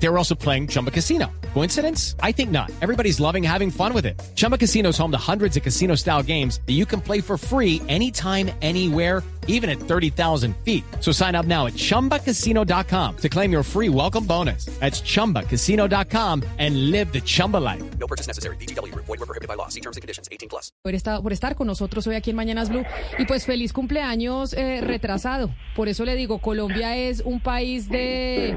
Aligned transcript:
They 0.00 0.08
were 0.08 0.18
also 0.18 0.34
playing 0.34 0.68
Chumba 0.68 0.90
Casino. 0.90 1.26
Coincidence? 1.54 2.14
I 2.22 2.32
think 2.32 2.50
not. 2.50 2.70
Everybody's 2.80 3.18
loving 3.18 3.42
having 3.42 3.70
fun 3.70 3.92
with 3.92 4.06
it. 4.06 4.20
Chumba 4.36 4.56
Casino 4.56 4.90
is 4.90 4.98
home 4.98 5.10
to 5.10 5.18
hundreds 5.18 5.56
of 5.56 5.62
casino 5.62 5.96
style 5.96 6.22
games 6.22 6.60
that 6.66 6.74
you 6.74 6.86
can 6.86 7.00
play 7.00 7.20
for 7.20 7.36
free 7.36 7.82
anytime, 7.88 8.50
anywhere, 8.62 9.24
even 9.48 9.68
at 9.68 9.80
30,000 9.80 10.54
feet. 10.58 10.84
So 11.00 11.10
sign 11.10 11.34
up 11.34 11.46
now 11.46 11.66
at 11.66 11.72
chumbacasino.com 11.72 13.16
to 13.16 13.28
claim 13.28 13.50
your 13.50 13.62
free 13.64 13.88
welcome 13.88 14.24
bonus. 14.24 14.66
That's 14.78 15.00
chumbacasino.com 15.00 16.44
and 16.58 16.90
live 16.92 17.12
the 17.12 17.20
Chumba 17.20 17.56
life. 17.56 17.82
No 17.98 18.06
purchase 18.06 18.28
necessary. 18.28 18.56
BGW. 18.56 18.94
Void 18.94 19.08
were 19.08 19.26
prohibited 19.26 19.48
by 19.48 19.54
law. 19.54 19.68
See 19.68 19.80
terms 19.80 19.96
and 19.96 20.02
conditions. 20.02 20.28
18 20.30 20.48
plus. 20.48 20.70
por 20.82 20.94
estar, 20.94 21.22
por 21.22 21.32
estar 21.32 21.54
con 21.54 21.66
nosotros 21.66 22.06
hoy 22.06 22.14
aquí 22.14 22.30
en 22.30 22.36
Mañanas 22.36 22.68
Blue. 22.68 22.84
Y 23.18 23.26
pues 23.26 23.46
feliz 23.46 23.72
cumpleaños 23.72 24.52
eh, 24.52 24.80
retrasado. 24.80 25.50
Por 25.74 25.88
eso 25.88 26.04
le 26.04 26.14
digo, 26.14 26.38
Colombia 26.38 26.96
es 26.96 27.20
un 27.24 27.40
país 27.40 27.88
de, 27.88 28.56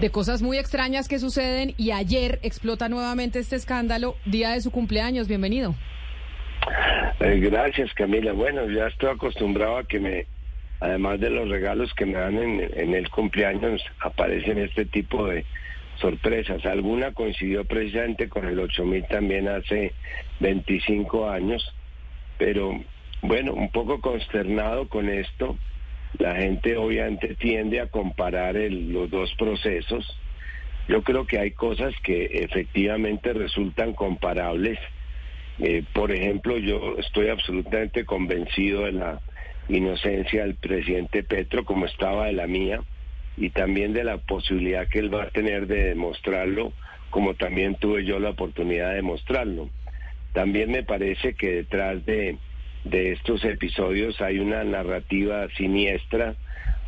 de 0.00 0.10
cosas 0.10 0.42
muy 0.42 0.58
extrañas 0.58 1.08
que 1.08 1.18
suceden 1.18 1.74
y 1.76 1.92
ayer 1.92 2.38
explota 2.42 2.88
nuevamente 2.88 3.38
este 3.38 3.56
escándalo, 3.56 4.16
día 4.24 4.50
de 4.50 4.60
su 4.60 4.70
cumpleaños. 4.70 5.28
Bienvenido. 5.28 5.74
Eh, 7.20 7.38
gracias, 7.40 7.92
Camila. 7.94 8.32
Bueno, 8.32 8.68
ya 8.68 8.88
estoy 8.88 9.10
acostumbrado 9.10 9.78
a 9.78 9.84
que 9.84 10.00
me, 10.00 10.26
además 10.80 11.20
de 11.20 11.30
los 11.30 11.48
regalos 11.48 11.92
que 11.94 12.06
me 12.06 12.14
dan 12.14 12.36
en, 12.36 12.70
en 12.74 12.94
el 12.94 13.08
cumpleaños, 13.10 13.82
aparecen 14.00 14.58
este 14.58 14.84
tipo 14.84 15.26
de 15.26 15.44
sorpresas. 16.00 16.64
Alguna 16.66 17.12
coincidió 17.12 17.64
precisamente 17.64 18.28
con 18.28 18.46
el 18.46 18.58
8000 18.58 19.06
también 19.06 19.48
hace 19.48 19.92
25 20.40 21.28
años, 21.30 21.74
pero 22.38 22.80
bueno, 23.22 23.52
un 23.54 23.70
poco 23.70 24.00
consternado 24.00 24.88
con 24.88 25.08
esto. 25.08 25.56
La 26.18 26.36
gente 26.36 26.76
obviamente 26.76 27.34
tiende 27.34 27.80
a 27.80 27.88
comparar 27.88 28.54
los 28.54 29.10
dos 29.10 29.34
procesos. 29.36 30.06
Yo 30.88 31.02
creo 31.02 31.26
que 31.26 31.38
hay 31.38 31.50
cosas 31.52 31.94
que 32.02 32.24
efectivamente 32.24 33.32
resultan 33.32 33.94
comparables. 33.94 34.78
Eh, 35.58 35.82
por 35.92 36.12
ejemplo, 36.12 36.58
yo 36.58 36.96
estoy 36.98 37.28
absolutamente 37.28 38.04
convencido 38.04 38.82
de 38.82 38.92
la 38.92 39.20
inocencia 39.68 40.42
del 40.42 40.56
presidente 40.56 41.22
Petro, 41.22 41.64
como 41.64 41.86
estaba 41.86 42.26
de 42.26 42.32
la 42.32 42.46
mía, 42.46 42.82
y 43.36 43.50
también 43.50 43.92
de 43.92 44.04
la 44.04 44.18
posibilidad 44.18 44.88
que 44.88 45.00
él 45.00 45.12
va 45.12 45.24
a 45.24 45.30
tener 45.30 45.66
de 45.66 45.84
demostrarlo, 45.84 46.72
como 47.10 47.34
también 47.34 47.76
tuve 47.76 48.04
yo 48.04 48.18
la 48.18 48.30
oportunidad 48.30 48.90
de 48.90 48.96
demostrarlo. 48.96 49.70
También 50.32 50.70
me 50.70 50.82
parece 50.82 51.34
que 51.34 51.52
detrás 51.52 52.04
de, 52.04 52.38
de 52.84 53.12
estos 53.12 53.44
episodios 53.44 54.20
hay 54.20 54.38
una 54.38 54.62
narrativa 54.62 55.48
siniestra. 55.56 56.34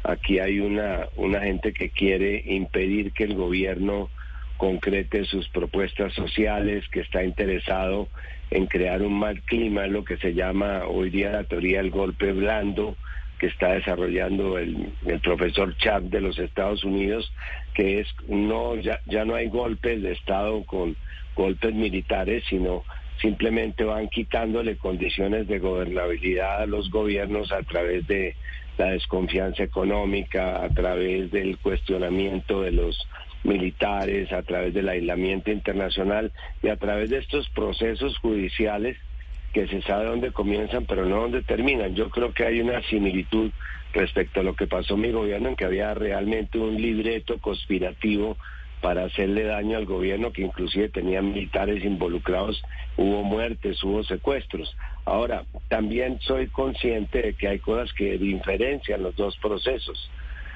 Aquí 0.05 0.39
hay 0.39 0.61
una, 0.61 1.09
una 1.17 1.41
gente 1.41 1.73
que 1.73 1.91
quiere 1.91 2.43
impedir 2.47 3.13
que 3.13 3.25
el 3.25 3.35
gobierno 3.35 4.11
concrete 4.57 5.25
sus 5.25 5.49
propuestas 5.49 6.13
sociales, 6.15 6.85
que 6.91 7.01
está 7.01 7.25
interesado 7.25 8.09
en 8.51 8.67
crear 8.67 9.03
un 9.03 9.19
mal 9.19 9.43
clima, 9.43 9.87
lo 9.87 10.05
que 10.05 10.17
se 10.19 10.35
llama 10.35 10.85
hoy 10.87 11.11
día 11.11 11.31
la 11.31 11.45
teoría 11.45 11.79
del 11.79 11.91
golpe 11.91 12.33
blando, 12.33 12.97
que 13.39 13.47
está 13.47 13.73
desarrollando 13.73 14.57
el, 14.59 14.93
el 15.05 15.21
profesor 15.21 15.77
Chap 15.77 16.05
de 16.05 16.21
los 16.21 16.39
Estados 16.39 16.85
Unidos, 16.85 17.31
que 17.75 18.01
es 18.01 18.09
no 18.29 18.77
ya, 18.77 19.01
ya 19.07 19.25
no 19.25 19.35
hay 19.35 19.49
golpes 19.49 20.01
de 20.03 20.13
Estado 20.13 20.65
con 20.65 20.97
golpes 21.35 21.75
militares, 21.75 22.45
sino 22.49 22.85
simplemente 23.21 23.85
van 23.85 24.09
quitándole 24.09 24.77
condiciones 24.77 25.49
de 25.49 25.59
gobernabilidad 25.59 26.63
a 26.63 26.67
los 26.67 26.91
gobiernos 26.91 27.53
a 27.53 27.63
través 27.63 28.07
de 28.07 28.37
la 28.79 28.91
desconfianza 28.91 29.63
económica, 29.63 30.63
a 30.63 30.69
través 30.69 31.31
del 31.31 31.59
cuestionamiento 31.59 32.63
de 32.63 32.73
los 32.73 33.09
militares, 33.45 34.33
a 34.33 34.43
través 34.43 34.75
del 34.75 34.89
aislamiento 34.89 35.51
internacional 35.51 36.33
y 36.63 36.69
a 36.69 36.77
través 36.77 37.11
de 37.11 37.19
estos 37.19 37.49
procesos 37.51 38.19
judiciales 38.19 38.97
que 39.53 39.67
se 39.69 39.81
sabe 39.83 40.05
dónde 40.07 40.33
comienzan, 40.33 40.85
pero 40.85 41.07
no 41.07 41.23
dónde 41.23 41.43
terminan. 41.43 41.95
Yo 41.95 42.11
creo 42.11 42.35
que 42.35 42.45
hay 42.45 42.61
una 42.61 42.83
similitud 42.83 43.51
respecto 43.95 44.41
a 44.41 44.43
lo 44.43 44.55
que 44.55 44.67
pasó 44.67 44.95
en 44.95 45.01
mi 45.01 45.11
gobierno, 45.11 45.49
en 45.49 45.57
que 45.57 45.65
había 45.65 45.95
realmente 45.95 46.59
un 46.59 46.77
libreto 46.77 47.39
conspirativo 47.39 48.37
para 48.81 49.05
hacerle 49.05 49.45
daño 49.45 49.77
al 49.77 49.87
gobierno, 49.87 50.33
que 50.33 50.43
inclusive 50.43 50.89
tenía 50.89 51.23
militares 51.23 51.85
involucrados, 51.85 52.63
hubo 52.97 53.23
muertes, 53.23 53.83
hubo 53.83 54.05
secuestros. 54.05 54.77
Ahora, 55.05 55.45
también 55.69 56.19
soy 56.21 56.49
consciente 56.49 57.23
de 57.23 57.35
que 57.35 57.49
hay 57.49 57.59
cosas 57.59 57.93
que 57.95 58.19
diferencian 58.19 59.03
los 59.03 59.17
dos 59.17 59.37
procesos. 59.39 60.11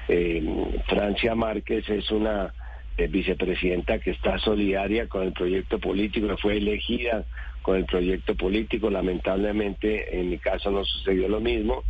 Eh, 0.07 0.43
Francia 0.87 1.35
Márquez 1.35 1.87
es 1.89 2.11
una 2.11 2.53
eh, 2.97 3.07
vicepresidenta 3.07 3.99
que 3.99 4.11
está 4.11 4.37
solidaria 4.39 5.07
con 5.07 5.23
el 5.23 5.33
proyecto 5.33 5.79
político, 5.79 6.35
fue 6.37 6.57
elegida 6.57 7.25
con 7.61 7.77
el 7.77 7.85
proyecto 7.85 8.35
político. 8.35 8.89
Lamentablemente, 8.89 10.19
en 10.19 10.29
mi 10.29 10.37
caso 10.37 10.71
no 10.71 10.83
sucedió 10.83 11.27
lo 11.27 11.39
mismo. 11.39 11.83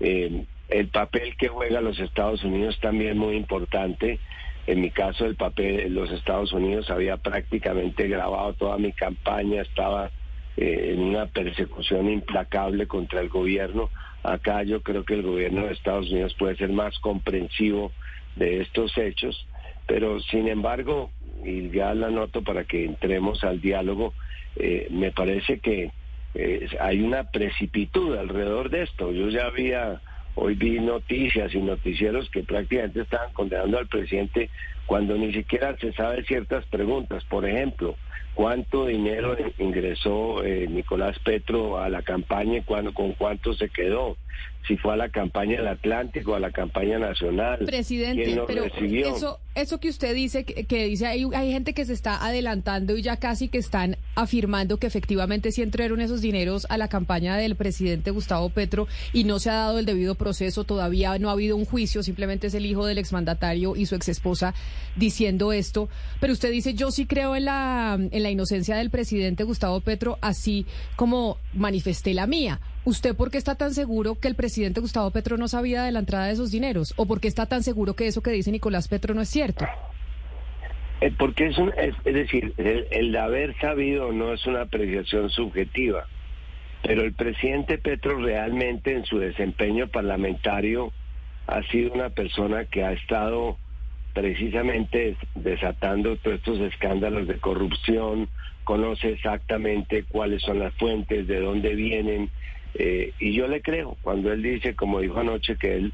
Eh, 0.00 0.44
el 0.68 0.88
papel 0.88 1.36
que 1.36 1.48
juega 1.48 1.80
los 1.80 1.98
Estados 2.00 2.42
Unidos 2.42 2.78
también 2.80 3.18
muy 3.18 3.36
importante. 3.36 4.18
En 4.66 4.80
mi 4.80 4.90
caso, 4.90 5.26
el 5.26 5.36
papel 5.36 5.76
de 5.76 5.90
los 5.90 6.10
Estados 6.10 6.52
Unidos 6.52 6.90
había 6.90 7.16
prácticamente 7.16 8.08
grabado 8.08 8.52
toda 8.54 8.78
mi 8.78 8.92
campaña, 8.92 9.62
estaba 9.62 10.10
eh, 10.56 10.92
en 10.94 11.00
una 11.00 11.26
persecución 11.26 12.10
implacable 12.10 12.86
contra 12.86 13.20
el 13.20 13.28
gobierno. 13.28 13.90
Acá 14.22 14.62
yo 14.64 14.82
creo 14.82 15.04
que 15.04 15.14
el 15.14 15.22
gobierno 15.22 15.66
de 15.66 15.72
Estados 15.72 16.10
Unidos 16.10 16.34
puede 16.34 16.56
ser 16.56 16.70
más 16.70 16.98
comprensivo 16.98 17.92
de 18.34 18.62
estos 18.62 18.96
hechos, 18.98 19.46
pero 19.86 20.20
sin 20.20 20.48
embargo, 20.48 21.10
y 21.44 21.70
ya 21.70 21.94
la 21.94 22.10
noto 22.10 22.42
para 22.42 22.64
que 22.64 22.84
entremos 22.84 23.44
al 23.44 23.60
diálogo, 23.60 24.14
eh, 24.56 24.88
me 24.90 25.12
parece 25.12 25.60
que 25.60 25.92
eh, 26.34 26.68
hay 26.80 27.02
una 27.02 27.24
precipitud 27.24 28.16
alrededor 28.16 28.68
de 28.70 28.82
esto. 28.82 29.12
Yo 29.12 29.28
ya 29.28 29.46
había, 29.46 30.00
hoy 30.36 30.54
vi 30.54 30.78
noticias 30.78 31.54
y 31.54 31.60
noticieros 31.60 32.30
que 32.30 32.44
prácticamente 32.44 33.02
estaban 33.02 33.32
condenando 33.32 33.78
al 33.78 33.88
presidente 33.88 34.50
cuando 34.86 35.16
ni 35.16 35.32
siquiera 35.32 35.76
se 35.78 35.92
sabe 35.92 36.24
ciertas 36.24 36.64
preguntas. 36.66 37.24
Por 37.24 37.48
ejemplo, 37.48 37.96
¿cuánto 38.34 38.86
dinero 38.86 39.36
ingresó 39.58 40.44
eh, 40.44 40.66
Nicolás 40.68 41.18
Petro 41.18 41.78
a 41.78 41.88
la 41.88 42.02
campaña 42.02 42.58
y 42.58 42.62
cuándo, 42.62 42.94
con 42.94 43.12
cuánto 43.12 43.54
se 43.54 43.68
quedó? 43.68 44.16
Si 44.68 44.76
fue 44.76 44.94
a 44.94 44.96
la 44.96 45.08
campaña 45.08 45.58
del 45.58 45.68
Atlántico, 45.68 46.34
a 46.34 46.40
la 46.40 46.50
campaña 46.50 46.98
nacional. 46.98 47.60
Presidente, 47.64 48.24
¿Quién 48.24 48.36
lo 48.36 48.46
pero 48.46 48.64
recibió? 48.64 49.14
eso, 49.14 49.38
eso 49.54 49.78
que 49.78 49.88
usted 49.88 50.12
dice, 50.12 50.44
que, 50.44 50.64
que 50.64 50.86
dice, 50.86 51.06
hay, 51.06 51.24
hay 51.34 51.52
gente 51.52 51.72
que 51.72 51.84
se 51.84 51.92
está 51.92 52.24
adelantando 52.24 52.96
y 52.96 53.02
ya 53.02 53.16
casi 53.16 53.48
que 53.48 53.58
están 53.58 53.96
afirmando 54.16 54.78
que 54.78 54.88
efectivamente 54.88 55.52
sí 55.52 55.62
entraron 55.62 56.00
esos 56.00 56.20
dineros 56.20 56.66
a 56.68 56.78
la 56.78 56.88
campaña 56.88 57.36
del 57.36 57.54
presidente 57.54 58.10
Gustavo 58.10 58.50
Petro 58.50 58.88
y 59.12 59.22
no 59.22 59.38
se 59.38 59.50
ha 59.50 59.54
dado 59.54 59.78
el 59.78 59.86
debido 59.86 60.16
proceso, 60.16 60.64
todavía 60.64 61.16
no 61.18 61.28
ha 61.30 61.32
habido 61.32 61.56
un 61.56 61.64
juicio, 61.64 62.02
simplemente 62.02 62.48
es 62.48 62.54
el 62.54 62.66
hijo 62.66 62.86
del 62.86 62.98
exmandatario 62.98 63.76
y 63.76 63.86
su 63.86 63.94
exesposa 63.94 64.52
diciendo 64.96 65.52
esto. 65.52 65.88
Pero 66.20 66.32
usted 66.32 66.50
dice, 66.50 66.74
yo 66.74 66.90
sí 66.90 67.06
creo 67.06 67.36
en 67.36 67.44
la, 67.46 67.98
en 67.98 68.22
la 68.22 68.30
inocencia 68.30 68.76
del 68.76 68.90
presidente 68.90 69.44
Gustavo 69.44 69.80
Petro, 69.80 70.18
así 70.20 70.66
como 70.96 71.38
manifesté 71.54 72.14
la 72.14 72.26
mía. 72.26 72.60
¿Usted 72.84 73.16
por 73.16 73.30
qué 73.30 73.38
está 73.38 73.56
tan 73.56 73.74
seguro 73.74 74.14
que 74.14 74.28
el 74.28 74.36
presidente 74.36 74.80
Gustavo 74.80 75.10
Petro 75.10 75.36
no 75.36 75.48
sabía 75.48 75.82
de 75.82 75.92
la 75.92 75.98
entrada 75.98 76.26
de 76.26 76.32
esos 76.32 76.50
dineros? 76.50 76.94
¿O 76.96 77.06
por 77.06 77.20
qué 77.20 77.28
está 77.28 77.46
tan 77.46 77.62
seguro 77.62 77.94
que 77.94 78.06
eso 78.06 78.22
que 78.22 78.30
dice 78.30 78.52
Nicolás 78.52 78.88
Petro 78.88 79.12
no 79.12 79.22
es 79.22 79.28
cierto? 79.28 79.66
Eh, 81.00 81.12
porque 81.18 81.48
es, 81.48 81.58
un, 81.58 81.72
es, 81.76 81.94
decir, 82.04 82.54
el, 82.56 82.86
el 82.90 83.16
haber 83.16 83.58
sabido 83.58 84.12
no 84.12 84.32
es 84.32 84.46
una 84.46 84.62
apreciación 84.62 85.28
subjetiva, 85.30 86.06
pero 86.82 87.02
el 87.02 87.12
presidente 87.12 87.76
Petro 87.76 88.18
realmente 88.18 88.92
en 88.92 89.04
su 89.04 89.18
desempeño 89.18 89.88
parlamentario 89.88 90.92
ha 91.46 91.62
sido 91.64 91.92
una 91.92 92.10
persona 92.10 92.64
que 92.64 92.82
ha 92.82 92.92
estado 92.92 93.58
precisamente 94.16 95.14
desatando 95.34 96.16
todos 96.16 96.38
estos 96.38 96.58
escándalos 96.60 97.28
de 97.28 97.36
corrupción, 97.36 98.30
conoce 98.64 99.10
exactamente 99.10 100.04
cuáles 100.04 100.40
son 100.40 100.58
las 100.58 100.72
fuentes, 100.76 101.26
de 101.26 101.38
dónde 101.38 101.74
vienen, 101.74 102.30
eh, 102.78 103.12
y 103.20 103.34
yo 103.34 103.46
le 103.46 103.60
creo, 103.60 103.98
cuando 104.00 104.32
él 104.32 104.42
dice, 104.42 104.74
como 104.74 105.00
dijo 105.00 105.20
anoche, 105.20 105.56
que 105.56 105.74
él 105.74 105.92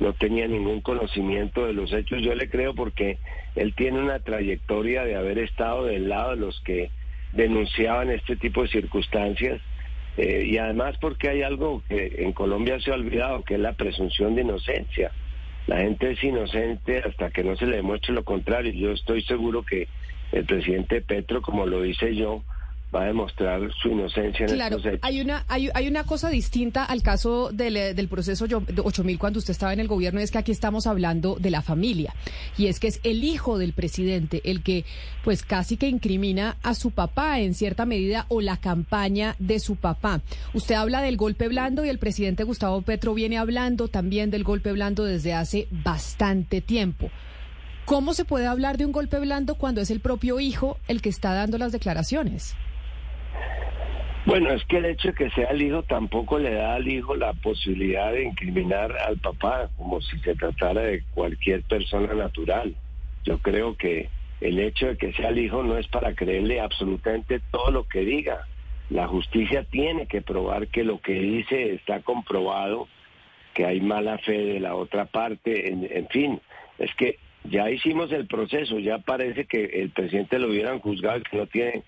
no 0.00 0.12
tenía 0.12 0.46
ningún 0.46 0.82
conocimiento 0.82 1.64
de 1.64 1.72
los 1.72 1.94
hechos, 1.94 2.20
yo 2.20 2.34
le 2.34 2.50
creo 2.50 2.74
porque 2.74 3.16
él 3.56 3.72
tiene 3.74 4.00
una 4.00 4.18
trayectoria 4.18 5.04
de 5.04 5.16
haber 5.16 5.38
estado 5.38 5.86
del 5.86 6.10
lado 6.10 6.32
de 6.32 6.36
los 6.36 6.60
que 6.66 6.90
denunciaban 7.32 8.10
este 8.10 8.36
tipo 8.36 8.64
de 8.64 8.68
circunstancias, 8.68 9.62
eh, 10.18 10.44
y 10.46 10.58
además 10.58 10.98
porque 11.00 11.30
hay 11.30 11.40
algo 11.40 11.82
que 11.88 12.16
en 12.18 12.34
Colombia 12.34 12.78
se 12.80 12.90
ha 12.90 12.96
olvidado, 12.96 13.42
que 13.44 13.54
es 13.54 13.60
la 13.60 13.72
presunción 13.72 14.34
de 14.34 14.42
inocencia. 14.42 15.10
La 15.66 15.78
gente 15.78 16.10
es 16.10 16.22
inocente 16.24 17.02
hasta 17.04 17.30
que 17.30 17.44
no 17.44 17.56
se 17.56 17.66
le 17.66 17.76
demuestre 17.76 18.12
lo 18.12 18.24
contrario. 18.24 18.72
Yo 18.72 18.92
estoy 18.92 19.22
seguro 19.22 19.62
que 19.62 19.88
el 20.32 20.44
presidente 20.44 21.02
Petro, 21.02 21.42
como 21.42 21.66
lo 21.66 21.84
hice 21.84 22.14
yo, 22.16 22.42
va 22.94 23.02
a 23.02 23.06
demostrar 23.06 23.60
su 23.80 23.88
inocencia 23.88 24.46
en 24.46 24.52
Claro, 24.54 24.76
estos 24.76 24.92
hechos. 24.92 25.00
hay 25.02 25.20
una, 25.20 25.44
hay, 25.48 25.70
hay 25.74 25.88
una 25.88 26.04
cosa 26.04 26.28
distinta 26.28 26.84
al 26.84 27.02
caso 27.02 27.50
del, 27.52 27.76
eh, 27.76 27.94
del 27.94 28.08
proceso 28.08 28.46
yo- 28.46 28.60
de 28.60 28.82
8000 28.82 29.18
cuando 29.18 29.38
usted 29.38 29.52
estaba 29.52 29.72
en 29.72 29.80
el 29.80 29.88
gobierno, 29.88 30.20
es 30.20 30.30
que 30.30 30.38
aquí 30.38 30.52
estamos 30.52 30.86
hablando 30.86 31.36
de 31.40 31.50
la 31.50 31.62
familia. 31.62 32.14
Y 32.58 32.66
es 32.66 32.80
que 32.80 32.88
es 32.88 33.00
el 33.02 33.24
hijo 33.24 33.56
del 33.58 33.72
presidente 33.72 34.42
el 34.44 34.62
que, 34.62 34.84
pues 35.24 35.42
casi 35.42 35.76
que 35.76 35.88
incrimina 35.88 36.56
a 36.62 36.74
su 36.74 36.90
papá 36.90 37.40
en 37.40 37.54
cierta 37.54 37.86
medida 37.86 38.26
o 38.28 38.40
la 38.40 38.58
campaña 38.58 39.36
de 39.38 39.58
su 39.58 39.76
papá. 39.76 40.20
Usted 40.52 40.74
habla 40.74 41.00
del 41.00 41.16
golpe 41.16 41.48
blando 41.48 41.84
y 41.84 41.88
el 41.88 41.98
presidente 41.98 42.44
Gustavo 42.44 42.82
Petro 42.82 43.14
viene 43.14 43.38
hablando 43.38 43.88
también 43.88 44.30
del 44.30 44.44
golpe 44.44 44.70
blando 44.72 45.04
desde 45.04 45.32
hace 45.32 45.66
bastante 45.70 46.60
tiempo. 46.60 47.10
¿Cómo 47.84 48.14
se 48.14 48.24
puede 48.24 48.46
hablar 48.46 48.78
de 48.78 48.86
un 48.86 48.92
golpe 48.92 49.18
blando 49.18 49.56
cuando 49.56 49.80
es 49.80 49.90
el 49.90 50.00
propio 50.00 50.38
hijo 50.40 50.78
el 50.88 51.02
que 51.02 51.08
está 51.08 51.34
dando 51.34 51.58
las 51.58 51.72
declaraciones? 51.72 52.54
Bueno, 54.24 54.50
es 54.50 54.64
que 54.66 54.76
el 54.76 54.84
hecho 54.84 55.08
de 55.08 55.14
que 55.14 55.30
sea 55.30 55.48
el 55.48 55.62
hijo 55.62 55.82
tampoco 55.82 56.38
le 56.38 56.54
da 56.54 56.76
al 56.76 56.86
hijo 56.86 57.16
la 57.16 57.32
posibilidad 57.32 58.12
de 58.12 58.22
incriminar 58.22 58.96
al 58.98 59.18
papá, 59.18 59.68
como 59.76 60.00
si 60.00 60.16
se 60.20 60.36
tratara 60.36 60.82
de 60.82 61.02
cualquier 61.12 61.62
persona 61.62 62.14
natural. 62.14 62.74
Yo 63.24 63.38
creo 63.38 63.76
que 63.76 64.10
el 64.40 64.60
hecho 64.60 64.86
de 64.86 64.96
que 64.96 65.12
sea 65.12 65.30
el 65.30 65.38
hijo 65.38 65.64
no 65.64 65.76
es 65.76 65.88
para 65.88 66.14
creerle 66.14 66.60
absolutamente 66.60 67.40
todo 67.50 67.72
lo 67.72 67.88
que 67.88 68.00
diga. 68.00 68.46
La 68.90 69.08
justicia 69.08 69.64
tiene 69.64 70.06
que 70.06 70.22
probar 70.22 70.68
que 70.68 70.84
lo 70.84 71.00
que 71.00 71.14
dice 71.14 71.74
está 71.74 72.00
comprobado, 72.00 72.86
que 73.54 73.66
hay 73.66 73.80
mala 73.80 74.18
fe 74.18 74.38
de 74.38 74.60
la 74.60 74.74
otra 74.76 75.06
parte, 75.06 75.68
en, 75.68 76.08
fin, 76.08 76.40
es 76.78 76.94
que 76.94 77.18
ya 77.44 77.70
hicimos 77.70 78.12
el 78.12 78.26
proceso, 78.26 78.78
ya 78.78 78.98
parece 78.98 79.46
que 79.46 79.64
el 79.64 79.90
presidente 79.90 80.38
lo 80.38 80.48
hubieran 80.48 80.78
juzgado 80.78 81.18
y 81.18 81.22
que 81.22 81.36
no 81.36 81.46
tiene 81.46 81.82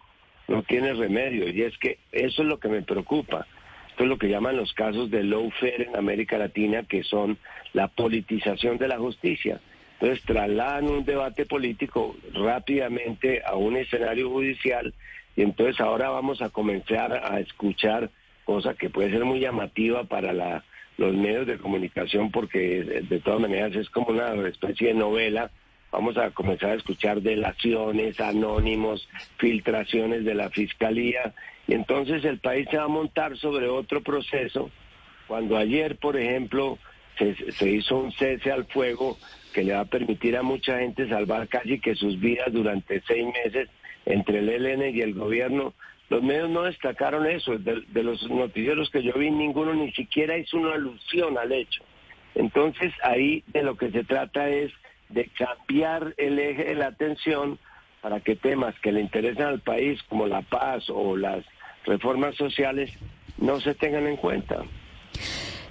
no 0.48 0.62
tiene 0.62 0.92
remedio. 0.94 1.48
Y 1.48 1.62
es 1.62 1.76
que 1.78 1.98
eso 2.12 2.42
es 2.42 2.48
lo 2.48 2.58
que 2.58 2.68
me 2.68 2.82
preocupa. 2.82 3.46
Esto 3.90 4.04
es 4.04 4.08
lo 4.08 4.18
que 4.18 4.28
llaman 4.28 4.56
los 4.56 4.72
casos 4.72 5.10
de 5.10 5.22
lawfare 5.22 5.84
en 5.88 5.96
América 5.96 6.36
Latina, 6.36 6.82
que 6.82 7.04
son 7.04 7.38
la 7.72 7.88
politización 7.88 8.78
de 8.78 8.88
la 8.88 8.98
justicia. 8.98 9.60
Entonces 10.00 10.24
trasladan 10.24 10.88
un 10.88 11.04
debate 11.04 11.46
político 11.46 12.16
rápidamente 12.32 13.42
a 13.44 13.54
un 13.54 13.76
escenario 13.76 14.28
judicial 14.30 14.92
y 15.36 15.42
entonces 15.42 15.80
ahora 15.80 16.10
vamos 16.10 16.42
a 16.42 16.50
comenzar 16.50 17.12
a 17.12 17.40
escuchar 17.40 18.10
cosa 18.44 18.74
que 18.74 18.90
puede 18.90 19.10
ser 19.10 19.24
muy 19.24 19.40
llamativa 19.40 20.04
para 20.04 20.32
la, 20.32 20.64
los 20.98 21.14
medios 21.14 21.46
de 21.46 21.58
comunicación 21.58 22.30
porque 22.30 22.82
de 23.08 23.20
todas 23.20 23.40
maneras 23.40 23.74
es 23.74 23.88
como 23.90 24.08
una 24.08 24.34
especie 24.48 24.88
de 24.88 24.94
novela 24.94 25.50
vamos 25.94 26.16
a 26.16 26.32
comenzar 26.32 26.70
a 26.70 26.74
escuchar 26.74 27.22
delaciones, 27.22 28.18
anónimos, 28.18 29.08
filtraciones 29.38 30.24
de 30.24 30.34
la 30.34 30.50
fiscalía, 30.50 31.32
y 31.68 31.74
entonces 31.74 32.24
el 32.24 32.40
país 32.40 32.66
se 32.68 32.78
va 32.78 32.84
a 32.84 32.88
montar 32.88 33.36
sobre 33.36 33.68
otro 33.68 34.02
proceso. 34.02 34.70
Cuando 35.28 35.56
ayer, 35.56 35.96
por 35.96 36.16
ejemplo, 36.16 36.78
se, 37.16 37.52
se 37.52 37.70
hizo 37.70 37.96
un 37.96 38.10
cese 38.10 38.50
al 38.50 38.64
fuego 38.64 39.16
que 39.52 39.62
le 39.62 39.72
va 39.72 39.80
a 39.80 39.84
permitir 39.84 40.36
a 40.36 40.42
mucha 40.42 40.80
gente 40.80 41.08
salvar 41.08 41.46
casi 41.46 41.78
que 41.78 41.94
sus 41.94 42.18
vidas 42.18 42.52
durante 42.52 43.00
seis 43.06 43.24
meses 43.44 43.68
entre 44.04 44.40
el 44.40 44.48
ELN 44.48 44.96
y 44.96 45.00
el 45.00 45.14
gobierno, 45.14 45.74
los 46.10 46.24
medios 46.24 46.50
no 46.50 46.64
destacaron 46.64 47.24
eso. 47.26 47.56
De, 47.56 47.82
de 47.86 48.02
los 48.02 48.28
noticieros 48.28 48.90
que 48.90 49.04
yo 49.04 49.12
vi, 49.12 49.30
ninguno 49.30 49.74
ni 49.74 49.92
siquiera 49.92 50.36
hizo 50.36 50.56
una 50.56 50.74
alusión 50.74 51.38
al 51.38 51.52
hecho. 51.52 51.84
Entonces 52.34 52.92
ahí 53.04 53.44
de 53.46 53.62
lo 53.62 53.76
que 53.76 53.92
se 53.92 54.02
trata 54.02 54.48
es 54.48 54.72
de 55.08 55.28
cambiar 55.38 56.14
el 56.16 56.38
eje 56.38 56.64
de 56.64 56.74
la 56.74 56.86
atención 56.88 57.58
para 58.02 58.20
que 58.20 58.36
temas 58.36 58.74
que 58.82 58.92
le 58.92 59.00
interesan 59.00 59.46
al 59.46 59.60
país 59.60 60.00
como 60.08 60.26
la 60.26 60.42
paz 60.42 60.84
o 60.88 61.16
las 61.16 61.44
reformas 61.86 62.34
sociales 62.36 62.90
no 63.38 63.60
se 63.60 63.74
tengan 63.74 64.06
en 64.06 64.16
cuenta. 64.16 64.62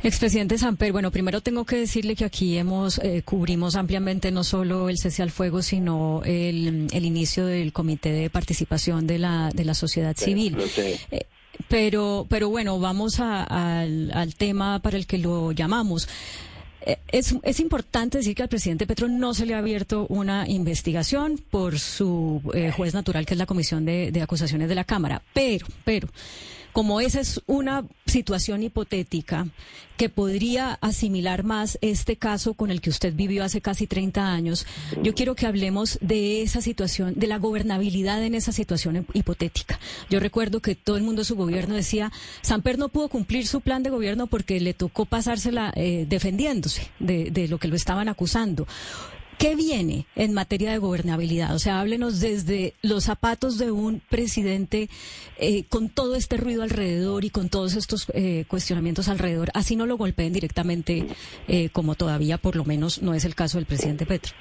Expresidente 0.04 0.58
Samper, 0.58 0.92
bueno, 0.92 1.12
primero 1.12 1.40
tengo 1.40 1.64
que 1.64 1.78
decirle 1.78 2.16
que 2.18 2.26
aquí 2.26 2.58
hemos 2.58 3.00
eh, 3.00 3.22
cubrimos 3.24 3.76
ampliamente 3.78 4.32
no 4.32 4.44
solo 4.44 4.90
el 4.90 4.98
cese 4.98 5.24
al 5.24 5.32
fuego, 5.32 5.62
sino 5.62 6.22
el, 6.26 6.88
el 6.92 7.06
inicio 7.06 7.46
del 7.46 7.72
comité 7.72 8.12
de 8.12 8.30
participación 8.30 9.08
de 9.08 9.20
la 9.20 9.50
de 9.54 9.64
la 9.64 9.74
sociedad 9.74 10.16
civil. 10.18 10.58
Eh, 11.12 11.26
pero, 11.70 12.26
pero 12.30 12.50
bueno, 12.50 12.80
vamos 12.80 13.22
a- 13.22 13.44
al, 13.82 14.12
al 14.14 14.36
tema 14.36 14.80
para 14.80 14.98
el 14.98 15.08
que 15.08 15.20
lo 15.20 15.54
llamamos. 15.54 16.10
Eh, 16.86 16.98
Es, 17.12 17.34
es 17.44 17.60
importante 17.60 18.18
decir 18.18 18.36
que 18.36 18.44
al 18.44 18.50
presidente 18.50 18.86
Petro 18.88 19.08
no 19.08 19.34
se 19.34 19.46
le 19.46 19.54
ha 19.54 19.60
abierto 19.60 20.06
una 20.10 20.48
investigación 20.50 21.40
por 21.50 21.80
su 21.80 22.42
eh, 22.54 22.72
juez 22.76 22.94
natural, 22.94 23.26
que 23.26 23.34
es 23.36 23.38
la 23.38 23.46
Comisión 23.46 23.86
de, 23.86 24.12
de 24.12 24.22
Acusaciones 24.22 24.68
de 24.70 24.76
la 24.76 24.84
Cámara. 24.84 25.22
Pero, 25.34 25.68
pero, 25.86 26.08
como 26.74 27.00
esa 27.00 27.22
es 27.22 27.42
una 27.46 27.86
situación 28.06 28.64
hipotética 28.64 29.48
que 29.98 30.10
podría 30.10 30.74
asimilar 30.82 31.44
más 31.44 31.78
este 31.82 32.18
caso 32.18 32.56
con 32.56 32.72
el 32.72 32.82
que 32.82 32.90
usted 32.90 33.14
vivió 33.14 33.44
hace 33.44 33.62
casi 33.62 33.86
30 33.86 34.34
años, 34.34 34.66
yo 35.02 35.14
quiero 35.14 35.36
que 35.36 35.46
hablemos 35.46 36.00
de 36.02 36.42
esa 36.42 36.62
situación, 36.62 37.14
de 37.16 37.28
la 37.28 37.38
gobernabilidad 37.38 38.24
en 38.24 38.34
esa 38.34 38.52
situación 38.52 39.06
hipotética. 39.14 39.80
Yo 40.10 40.20
recuerdo 40.20 40.60
que 40.62 40.76
todo 40.76 40.98
el 40.98 41.04
mundo 41.04 41.22
de 41.22 41.26
su 41.26 41.36
gobierno 41.36 41.76
decía, 41.76 42.12
Samper 42.42 42.80
no 42.80 42.90
pudo 42.90 43.08
cumplir 43.08 43.46
su 43.48 43.62
plan 43.62 43.84
de 43.84 43.92
gobierno 43.92 44.28
porque 44.28 44.60
le 44.60 44.74
tocó 44.74 45.06
pasársela 45.06 45.72
eh, 45.76 46.06
defendiéndose 46.10 46.90
de, 47.00 47.30
de 47.30 47.48
lo 47.48 47.60
que 47.60 47.68
lo 47.68 47.76
estaban 47.76 48.10
acusando. 48.10 48.68
¿Qué 49.38 49.56
viene 49.56 50.06
en 50.16 50.34
materia 50.34 50.72
de 50.72 50.78
gobernabilidad? 50.78 51.54
O 51.56 51.60
sea, 51.60 51.80
háblenos 51.80 52.20
desde 52.20 52.74
los 52.82 53.04
zapatos 53.04 53.58
de 53.58 53.72
un 53.72 54.02
presidente 54.10 54.90
eh, 55.38 55.64
con 55.70 55.90
todo 55.90 56.16
este 56.16 56.38
ruido 56.38 56.64
alrededor 56.64 57.26
y 57.26 57.30
con 57.30 57.50
todos 57.50 57.76
estos 57.76 58.12
eh, 58.14 58.46
cuestionamientos 58.48 59.10
alrededor, 59.10 59.50
así 59.54 59.76
no 59.76 59.86
lo 59.86 59.98
golpeen 59.98 60.34
directamente, 60.34 61.06
eh, 61.48 61.70
como 61.70 61.96
todavía 61.96 62.38
por 62.38 62.56
lo 62.56 62.66
menos 62.66 63.02
no 63.02 63.14
es 63.14 63.26
el 63.26 63.36
caso 63.36 63.58
del 63.58 63.66
presidente 63.66 64.06
Petro. 64.06 64.34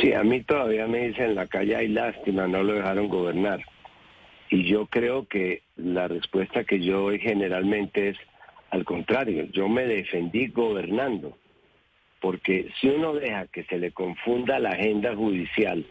Sí, 0.00 0.12
a 0.12 0.22
mí 0.22 0.42
todavía 0.42 0.86
me 0.86 1.08
dicen 1.08 1.30
en 1.30 1.34
la 1.34 1.46
calle 1.46 1.76
hay 1.76 1.88
lástima, 1.88 2.46
no 2.46 2.62
lo 2.62 2.74
dejaron 2.74 3.08
gobernar. 3.08 3.64
Y 4.50 4.68
yo 4.68 4.86
creo 4.86 5.26
que 5.26 5.62
la 5.76 6.06
respuesta 6.06 6.64
que 6.64 6.80
yo 6.80 7.00
doy 7.00 7.18
generalmente 7.18 8.10
es 8.10 8.16
al 8.70 8.84
contrario, 8.84 9.46
yo 9.52 9.68
me 9.68 9.86
defendí 9.86 10.48
gobernando, 10.48 11.38
porque 12.20 12.68
si 12.80 12.88
uno 12.88 13.14
deja 13.14 13.46
que 13.46 13.64
se 13.64 13.78
le 13.78 13.92
confunda 13.92 14.58
la 14.58 14.70
agenda 14.70 15.14
judicial 15.14 15.84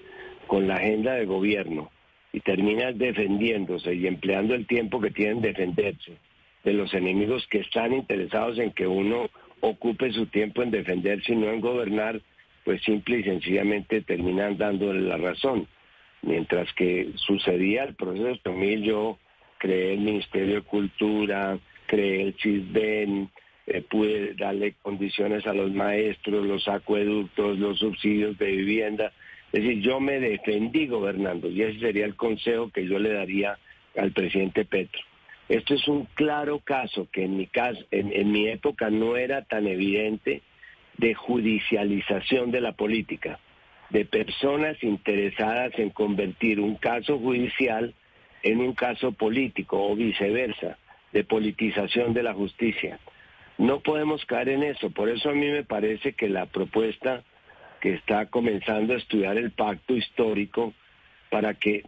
con 0.48 0.68
la 0.68 0.75
agenda 0.75 1.13
de 1.13 1.25
gobierno 1.25 1.92
y 2.33 2.39
terminas 2.42 2.98
defendiéndose 2.98 3.94
y 3.94 4.07
empleando 4.07 4.56
el 4.56 4.68
tiempo 4.68 5.00
que 5.00 5.12
tienen 5.12 5.42
defenderse 5.42 6.18
de 6.63 6.74
los 6.74 6.94
enemigos 6.94 7.48
que 7.48 7.60
están 7.60 7.94
interesados 7.94 8.58
en 8.60 8.72
que 8.72 8.88
uno 8.88 9.29
ocupe 9.62 10.12
su 10.12 10.25
tiempo 10.27 10.63
en 10.63 10.72
defenderse 10.72 11.34
y 11.34 11.38
no 11.38 11.50
en 11.50 11.62
gobernar, 11.62 12.22
pues 12.63 12.82
simple 12.84 13.20
y 13.20 13.24
sencillamente 13.24 14.01
terminan 14.01 14.58
dándole 14.58 15.01
la 15.01 15.17
razón. 15.17 15.67
Mientras 16.24 16.72
que 16.74 17.12
sucedía 17.15 17.84
el 17.84 17.96
proceso 17.96 18.39
2000, 18.44 18.84
yo 18.84 19.20
creé 19.60 19.94
el 19.94 20.00
Ministerio 20.00 20.55
de 20.55 20.62
Cultura, 20.62 21.60
creé 21.86 22.24
el 22.24 22.36
CISBEN, 22.41 23.29
eh, 23.67 23.81
pude 23.81 24.34
darle 24.36 24.75
condiciones 24.81 25.45
a 25.48 25.53
los 25.53 25.72
maestros, 25.72 26.45
los 26.45 26.67
acueductos, 26.67 27.57
los 27.57 27.79
subsidios 27.79 28.38
de 28.38 28.51
vivienda. 28.51 29.12
Es 29.51 29.63
decir, 29.63 29.81
yo 29.81 30.00
me 30.00 30.19
defendí 30.19 30.88
gobernando 30.88 31.50
y 31.50 31.62
ese 31.62 31.79
sería 31.79 32.05
el 32.05 32.15
consejo 32.15 32.69
que 32.69 32.86
yo 32.86 33.00
le 33.00 33.13
daría 33.13 33.57
al 33.98 34.12
presidente 34.12 34.65
Petro. 34.65 35.01
Esto 35.48 35.75
es 35.75 35.88
un 35.88 36.05
claro 36.15 36.60
caso 36.60 37.07
que 37.12 37.24
en 37.24 37.38
mi, 37.38 37.48
caso, 37.48 37.84
en, 37.91 38.12
en 38.12 38.31
mi 38.31 38.48
época 38.48 38.89
no 38.89 39.15
era 39.15 39.43
tan 39.43 39.67
evidente 39.67 40.41
de 40.98 41.13
judicialización 41.13 42.51
de 42.51 42.62
la 42.62 42.72
política, 42.72 43.39
de 43.89 44.05
personas 44.05 44.81
interesadas 44.84 45.77
en 45.77 45.89
convertir 45.91 46.60
un 46.60 46.75
caso 46.75 47.19
judicial 47.19 47.93
en 48.43 48.60
un 48.60 48.74
caso 48.74 49.12
político 49.12 49.84
o 49.84 49.95
viceversa, 49.95 50.77
de 51.12 51.24
politización 51.24 52.13
de 52.13 52.24
la 52.24 52.34
justicia. 52.34 53.00
No 53.58 53.80
podemos 53.80 54.26
caer 54.26 54.50
en 54.50 54.64
eso, 54.64 54.90
por 54.90 55.10
eso 55.10 55.30
a 55.30 55.34
mí 55.34 55.48
me 55.48 55.64
parece 55.64 56.14
que 56.14 56.28
la 56.28 56.46
propuesta 56.46 57.24
que 57.80 57.94
está 57.94 58.26
comenzando 58.28 58.94
a 58.94 58.98
estudiar 58.98 59.38
el 59.38 59.52
pacto 59.52 59.96
histórico 59.96 60.74
para 61.30 61.54
que 61.54 61.84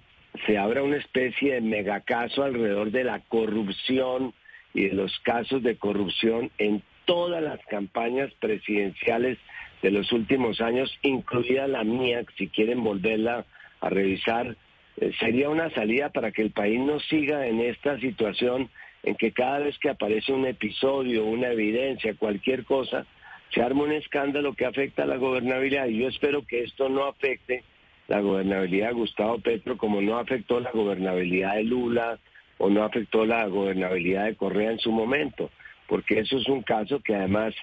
se 0.46 0.58
abra 0.58 0.84
una 0.84 0.98
especie 0.98 1.56
de 1.56 1.62
megacaso 1.62 2.44
alrededor 2.44 2.92
de 2.92 3.04
la 3.04 3.20
corrupción 3.22 4.34
y 4.74 4.90
de 4.90 4.94
los 4.94 5.20
casos 5.22 5.64
de 5.64 5.78
corrupción 5.78 6.52
en 6.58 6.84
todas 7.06 7.42
las 7.42 7.60
campañas 7.66 8.32
presidenciales 8.40 9.38
de 9.82 9.92
los 9.92 10.12
últimos 10.12 10.62
años, 10.62 10.96
incluida 11.02 11.68
la 11.68 11.84
mía, 11.84 12.24
si 12.38 12.48
quieren 12.48 12.84
volverla 12.84 13.46
a 13.80 13.90
revisar, 13.90 14.56
eh, 14.98 15.12
sería 15.20 15.50
una 15.50 15.70
salida 15.72 16.10
para 16.10 16.32
que 16.32 16.42
el 16.42 16.52
país 16.52 16.80
no 16.80 17.00
siga 17.00 17.48
en 17.48 17.60
esta 17.62 18.00
situación 18.00 18.70
en 19.08 19.16
que 19.16 19.32
cada 19.32 19.60
vez 19.60 19.80
que 19.80 19.90
aparece 19.90 20.34
un 20.34 20.46
episodio, 20.46 21.24
una 21.24 21.48
evidencia, 21.48 22.14
cualquier 22.16 22.66
cosa, 22.66 23.06
se 23.54 23.62
arma 23.62 23.84
un 23.84 23.94
escándalo 23.94 24.54
que 24.54 24.66
afecta 24.66 25.04
a 25.04 25.06
la 25.06 25.16
gobernabilidad. 25.16 25.88
Y 25.88 26.00
yo 26.00 26.10
espero 26.10 26.46
que 26.46 26.64
esto 26.64 26.90
no 26.90 27.06
afecte 27.06 27.64
la 28.10 28.20
gobernabilidad 28.20 28.90
de 28.90 28.96
Gustavo 28.96 29.40
Petro 29.40 29.78
como 29.78 30.02
no 30.02 30.18
afectó 30.18 30.60
la 30.60 30.72
gobernabilidad 30.72 31.56
de 31.56 31.64
Lula 31.64 32.20
o 32.58 32.70
no 32.70 32.84
afectó 32.84 33.26
la 33.26 33.48
gobernabilidad 33.48 34.26
de 34.26 34.36
Correa 34.36 34.72
en 34.72 34.80
su 34.80 34.92
momento, 34.92 35.52
porque 35.88 36.20
eso 36.20 36.38
es 36.38 36.50
un 36.50 36.62
caso 36.64 37.00
que 37.00 37.16
además 37.16 37.54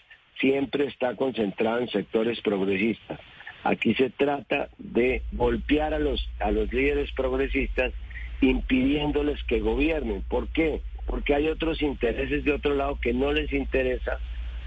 siempre 0.41 0.87
está 0.87 1.15
concentrado 1.15 1.81
en 1.81 1.89
sectores 1.89 2.41
progresistas. 2.41 3.21
Aquí 3.65 3.95
se 3.95 4.09
trata 4.09 4.71
de 4.79 5.21
golpear 5.33 5.93
a 5.93 5.99
los, 5.99 6.27
a 6.41 6.51
los 6.51 6.73
líderes 6.73 7.13
progresistas 7.13 7.93
impidiéndoles 8.41 9.45
que 9.45 9.61
gobiernen. 9.61 10.23
¿Por 10.23 10.49
qué? 10.49 10.81
Porque 11.07 11.35
hay 11.35 11.49
otros 11.49 11.83
intereses 11.83 12.45
de 12.45 12.53
otro 12.53 12.75
lado 12.75 12.99
que 13.01 13.13
no 13.13 13.33
les 13.33 13.53
interesa 13.53 14.19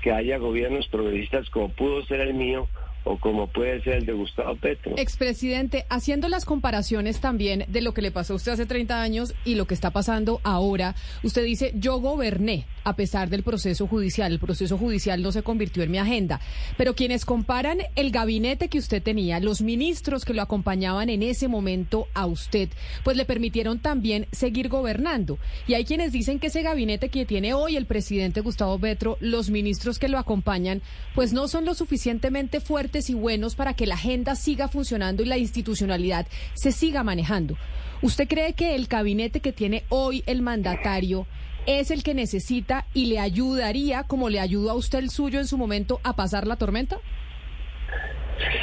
que 0.01 0.11
haya 0.11 0.37
gobiernos 0.37 0.87
progresistas 0.87 1.49
como 1.49 1.69
pudo 1.69 2.05
ser 2.05 2.21
el 2.21 2.33
mío 2.33 2.67
o 3.03 3.17
como 3.17 3.47
puede 3.47 3.81
ser 3.81 3.95
el 3.95 4.05
de 4.05 4.13
Gustavo 4.13 4.55
Petro. 4.55 4.93
Expresidente, 4.97 5.85
haciendo 5.89 6.27
las 6.27 6.45
comparaciones 6.45 7.21
también 7.21 7.65
de 7.67 7.81
lo 7.81 7.93
que 7.93 8.01
le 8.01 8.11
pasó 8.11 8.33
a 8.33 8.35
usted 8.35 8.51
hace 8.51 8.65
30 8.65 9.01
años 9.01 9.33
y 9.45 9.55
lo 9.55 9.65
que 9.65 9.73
está 9.73 9.91
pasando 9.91 10.41
ahora, 10.43 10.95
usted 11.23 11.43
dice, 11.43 11.71
yo 11.75 11.99
goberné 11.99 12.65
a 12.87 12.95
pesar 12.95 13.29
del 13.29 13.43
proceso 13.43 13.85
judicial. 13.85 14.31
El 14.31 14.39
proceso 14.39 14.77
judicial 14.77 15.21
no 15.21 15.33
se 15.33 15.43
convirtió 15.43 15.83
en 15.83 15.91
mi 15.91 15.97
agenda. 15.97 16.39
Pero 16.77 16.95
quienes 16.95 17.25
comparan 17.25 17.79
el 17.95 18.11
gabinete 18.11 18.69
que 18.69 18.77
usted 18.77 19.03
tenía, 19.03 19.41
los 19.41 19.61
ministros 19.61 20.23
que 20.23 20.33
lo 20.33 20.41
acompañaban 20.41 21.09
en 21.09 21.21
ese 21.21 21.49
momento 21.49 22.07
a 22.13 22.25
usted, 22.25 22.69
pues 23.03 23.17
le 23.17 23.25
permitieron 23.25 23.79
también 23.79 24.27
seguir 24.31 24.69
gobernando. 24.69 25.37
Y 25.67 25.73
hay 25.73 25.83
quienes 25.83 26.13
dicen 26.13 26.39
que 26.39 26.47
ese 26.47 26.61
gabinete 26.61 27.09
que 27.09 27.25
tiene 27.25 27.53
hoy 27.53 27.75
el 27.75 27.87
presidente 27.87 28.39
Gustavo 28.39 28.79
Petro, 28.79 29.17
los 29.19 29.49
ministros 29.49 29.99
que 29.99 30.07
lo 30.07 30.17
acompañan, 30.17 30.81
pues 31.13 31.33
no 31.33 31.49
son 31.49 31.65
lo 31.65 31.73
suficientemente 31.73 32.61
fuertes 32.61 33.09
y 33.09 33.15
buenos 33.15 33.55
para 33.55 33.73
que 33.73 33.85
la 33.85 33.95
agenda 33.95 34.35
siga 34.35 34.69
funcionando 34.69 35.23
y 35.23 35.25
la 35.25 35.37
institucionalidad 35.37 36.25
se 36.53 36.71
siga 36.71 37.03
manejando. 37.03 37.57
¿Usted 38.01 38.29
cree 38.29 38.53
que 38.53 38.75
el 38.75 38.87
gabinete 38.87 39.41
que 39.41 39.51
tiene 39.51 39.83
hoy 39.89 40.23
el 40.25 40.41
mandatario 40.41 41.27
es 41.67 41.91
el 41.91 42.01
que 42.01 42.15
necesita 42.15 42.85
y 42.93 43.05
le 43.05 43.19
ayudaría, 43.19 44.03
como 44.03 44.29
le 44.29 44.39
ayudó 44.39 44.71
a 44.71 44.75
usted 44.75 44.99
el 44.99 45.09
suyo 45.09 45.39
en 45.39 45.45
su 45.45 45.57
momento, 45.57 45.99
a 46.03 46.15
pasar 46.15 46.47
la 46.47 46.55
tormenta? 46.55 46.97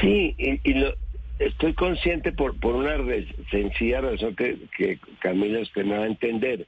Sí, 0.00 0.34
y, 0.38 0.74
lo, 0.74 0.94
estoy 1.38 1.74
consciente 1.74 2.32
por, 2.32 2.58
por 2.58 2.74
una 2.74 2.96
sencilla 3.50 4.00
razón 4.00 4.34
que, 4.34 4.58
que 4.76 4.98
Camila 5.20 5.60
usted 5.60 5.84
no 5.84 5.98
va 5.98 6.04
a 6.04 6.08
entender. 6.08 6.66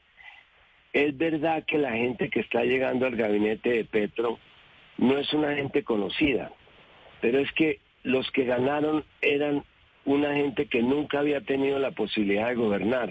Es 0.93 1.17
verdad 1.19 1.65
que 1.67 1.79
la 1.79 1.93
gente 1.93 2.31
que 2.31 2.41
está 2.41 2.63
llegando 2.63 3.07
al 3.07 3.17
gabinete 3.17 3.71
de 3.71 3.85
Petro 3.85 4.39
no 4.99 5.19
es 5.19 5.33
una 5.33 5.55
gente 5.55 5.83
conocida 5.83 6.53
pero 7.21 7.41
es 7.41 7.51
que 7.53 7.81
los 8.03 8.31
que 8.31 8.45
ganaron 8.45 9.05
eran 9.21 9.65
una 10.05 10.35
gente 10.35 10.67
que 10.67 10.83
nunca 10.83 11.19
había 11.19 11.41
tenido 11.41 11.79
la 11.79 11.91
posibilidad 11.91 12.49
de 12.49 12.55
gobernar, 12.55 13.11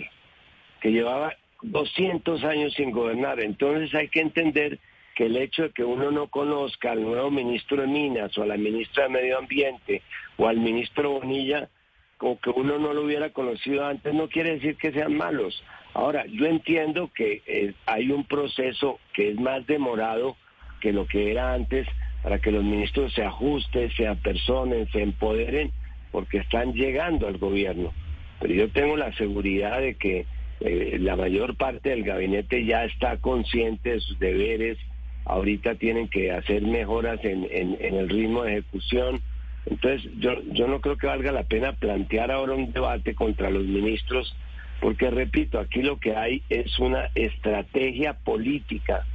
que 0.81 0.91
llevaba 0.91 1.33
200 1.71 2.43
años 2.43 2.73
sin 2.73 2.91
gobernar. 2.91 3.39
Entonces 3.39 3.93
hay 3.93 4.07
que 4.07 4.21
entender 4.21 4.79
que 5.15 5.25
el 5.25 5.37
hecho 5.37 5.63
de 5.63 5.69
que 5.71 5.83
uno 5.83 6.11
no 6.11 6.27
conozca 6.27 6.91
al 6.91 7.01
nuevo 7.01 7.31
ministro 7.31 7.81
de 7.81 7.87
Minas 7.87 8.37
o 8.37 8.43
a 8.43 8.47
la 8.47 8.57
ministra 8.57 9.03
de 9.03 9.09
Medio 9.09 9.37
Ambiente 9.37 10.01
o 10.37 10.47
al 10.47 10.57
ministro 10.57 11.11
Bonilla, 11.11 11.69
como 12.17 12.39
que 12.39 12.49
uno 12.49 12.77
no 12.77 12.93
lo 12.93 13.03
hubiera 13.03 13.29
conocido 13.31 13.85
antes, 13.85 14.13
no 14.13 14.27
quiere 14.27 14.55
decir 14.55 14.75
que 14.77 14.91
sean 14.91 15.15
malos. 15.15 15.63
Ahora, 15.93 16.25
yo 16.27 16.45
entiendo 16.45 17.09
que 17.15 17.41
eh, 17.47 17.73
hay 17.85 18.11
un 18.11 18.25
proceso 18.25 18.99
que 19.13 19.29
es 19.29 19.39
más 19.39 19.65
demorado 19.65 20.35
que 20.81 20.91
lo 20.91 21.07
que 21.07 21.31
era 21.31 21.53
antes, 21.53 21.87
para 22.21 22.39
que 22.39 22.51
los 22.51 22.63
ministros 22.63 23.13
se 23.13 23.23
ajusten, 23.23 23.91
se 23.91 24.07
apersonen, 24.07 24.91
se 24.91 25.01
empoderen, 25.01 25.71
porque 26.11 26.39
están 26.39 26.73
llegando 26.73 27.27
al 27.27 27.37
gobierno. 27.37 27.93
Pero 28.41 28.53
yo 28.53 28.69
tengo 28.69 28.97
la 28.97 29.13
seguridad 29.15 29.79
de 29.79 29.95
que 29.95 30.25
eh, 30.61 30.97
la 30.99 31.15
mayor 31.15 31.55
parte 31.55 31.89
del 31.89 32.03
gabinete 32.03 32.65
ya 32.65 32.85
está 32.85 33.17
consciente 33.17 33.91
de 33.93 33.99
sus 33.99 34.17
deberes, 34.19 34.77
ahorita 35.25 35.75
tienen 35.75 36.07
que 36.07 36.31
hacer 36.31 36.61
mejoras 36.61 37.19
en, 37.23 37.47
el 37.49 38.09
ritmo 38.09 38.43
de 38.43 38.53
ejecución. 38.53 39.21
Entonces, 39.65 40.09
yo, 40.19 40.33
yo 40.51 40.67
no 40.67 40.79
creo 40.79 40.97
que 40.97 41.07
valga 41.07 41.31
la 41.31 41.43
pena 41.43 41.73
plantear 41.73 42.31
ahora 42.31 42.53
un 42.53 42.71
debate 42.71 43.15
contra 43.15 43.49
los 43.49 43.65
ministros, 43.65 44.35
porque 44.79 45.09
repito, 45.09 45.59
aquí 45.59 45.81
lo 45.81 45.99
que 45.99 46.15
hay 46.15 46.43
es 46.49 46.77
una 46.79 47.09
estrategia 47.15 48.13
política 48.13 49.05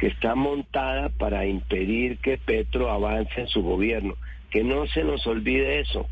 que 0.00 0.08
está 0.08 0.34
montada 0.34 1.10
para 1.10 1.46
impedir 1.46 2.18
que 2.18 2.38
Petro 2.38 2.90
avance 2.90 3.42
en 3.42 3.48
su 3.48 3.62
gobierno. 3.62 4.14
Que 4.50 4.64
no 4.64 4.86
se 4.86 5.04
nos 5.04 5.26
olvide 5.26 5.80
eso. 5.80 6.08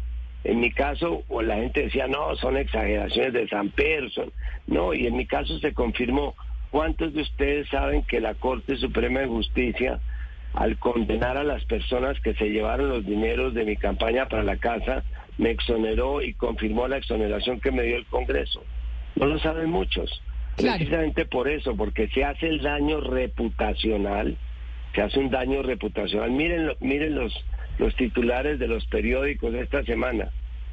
En 0.48 0.60
mi 0.60 0.70
caso, 0.70 1.24
la 1.42 1.56
gente 1.56 1.82
decía, 1.82 2.06
no, 2.06 2.34
son 2.36 2.56
exageraciones 2.56 3.34
de 3.34 3.48
San 3.48 3.68
Person. 3.68 4.32
No, 4.66 4.94
y 4.94 5.06
en 5.06 5.14
mi 5.14 5.26
caso 5.26 5.58
se 5.58 5.74
confirmó. 5.74 6.34
¿Cuántos 6.70 7.12
de 7.12 7.20
ustedes 7.20 7.68
saben 7.68 8.02
que 8.04 8.18
la 8.18 8.32
Corte 8.32 8.78
Suprema 8.78 9.20
de 9.20 9.26
Justicia, 9.26 10.00
al 10.54 10.78
condenar 10.78 11.36
a 11.36 11.44
las 11.44 11.66
personas 11.66 12.18
que 12.20 12.32
se 12.32 12.48
llevaron 12.48 12.88
los 12.88 13.04
dineros 13.04 13.52
de 13.52 13.66
mi 13.66 13.76
campaña 13.76 14.26
para 14.26 14.42
la 14.42 14.56
casa, 14.56 15.04
me 15.36 15.50
exoneró 15.50 16.22
y 16.22 16.32
confirmó 16.32 16.88
la 16.88 16.96
exoneración 16.96 17.60
que 17.60 17.70
me 17.70 17.82
dio 17.82 17.98
el 17.98 18.06
Congreso? 18.06 18.64
No 19.16 19.26
lo 19.26 19.38
saben 19.40 19.68
muchos. 19.68 20.22
Precisamente 20.56 21.26
por 21.26 21.46
eso, 21.48 21.76
porque 21.76 22.08
se 22.08 22.24
hace 22.24 22.48
el 22.48 22.62
daño 22.62 23.02
reputacional, 23.02 24.38
se 24.94 25.02
hace 25.02 25.18
un 25.18 25.28
daño 25.28 25.62
reputacional. 25.62 26.30
Miren, 26.30 26.72
miren 26.80 27.16
los, 27.16 27.34
los 27.78 27.94
titulares 27.96 28.58
de 28.58 28.68
los 28.68 28.84
periódicos 28.86 29.52
de 29.52 29.62
esta 29.62 29.84
semana. 29.84 30.30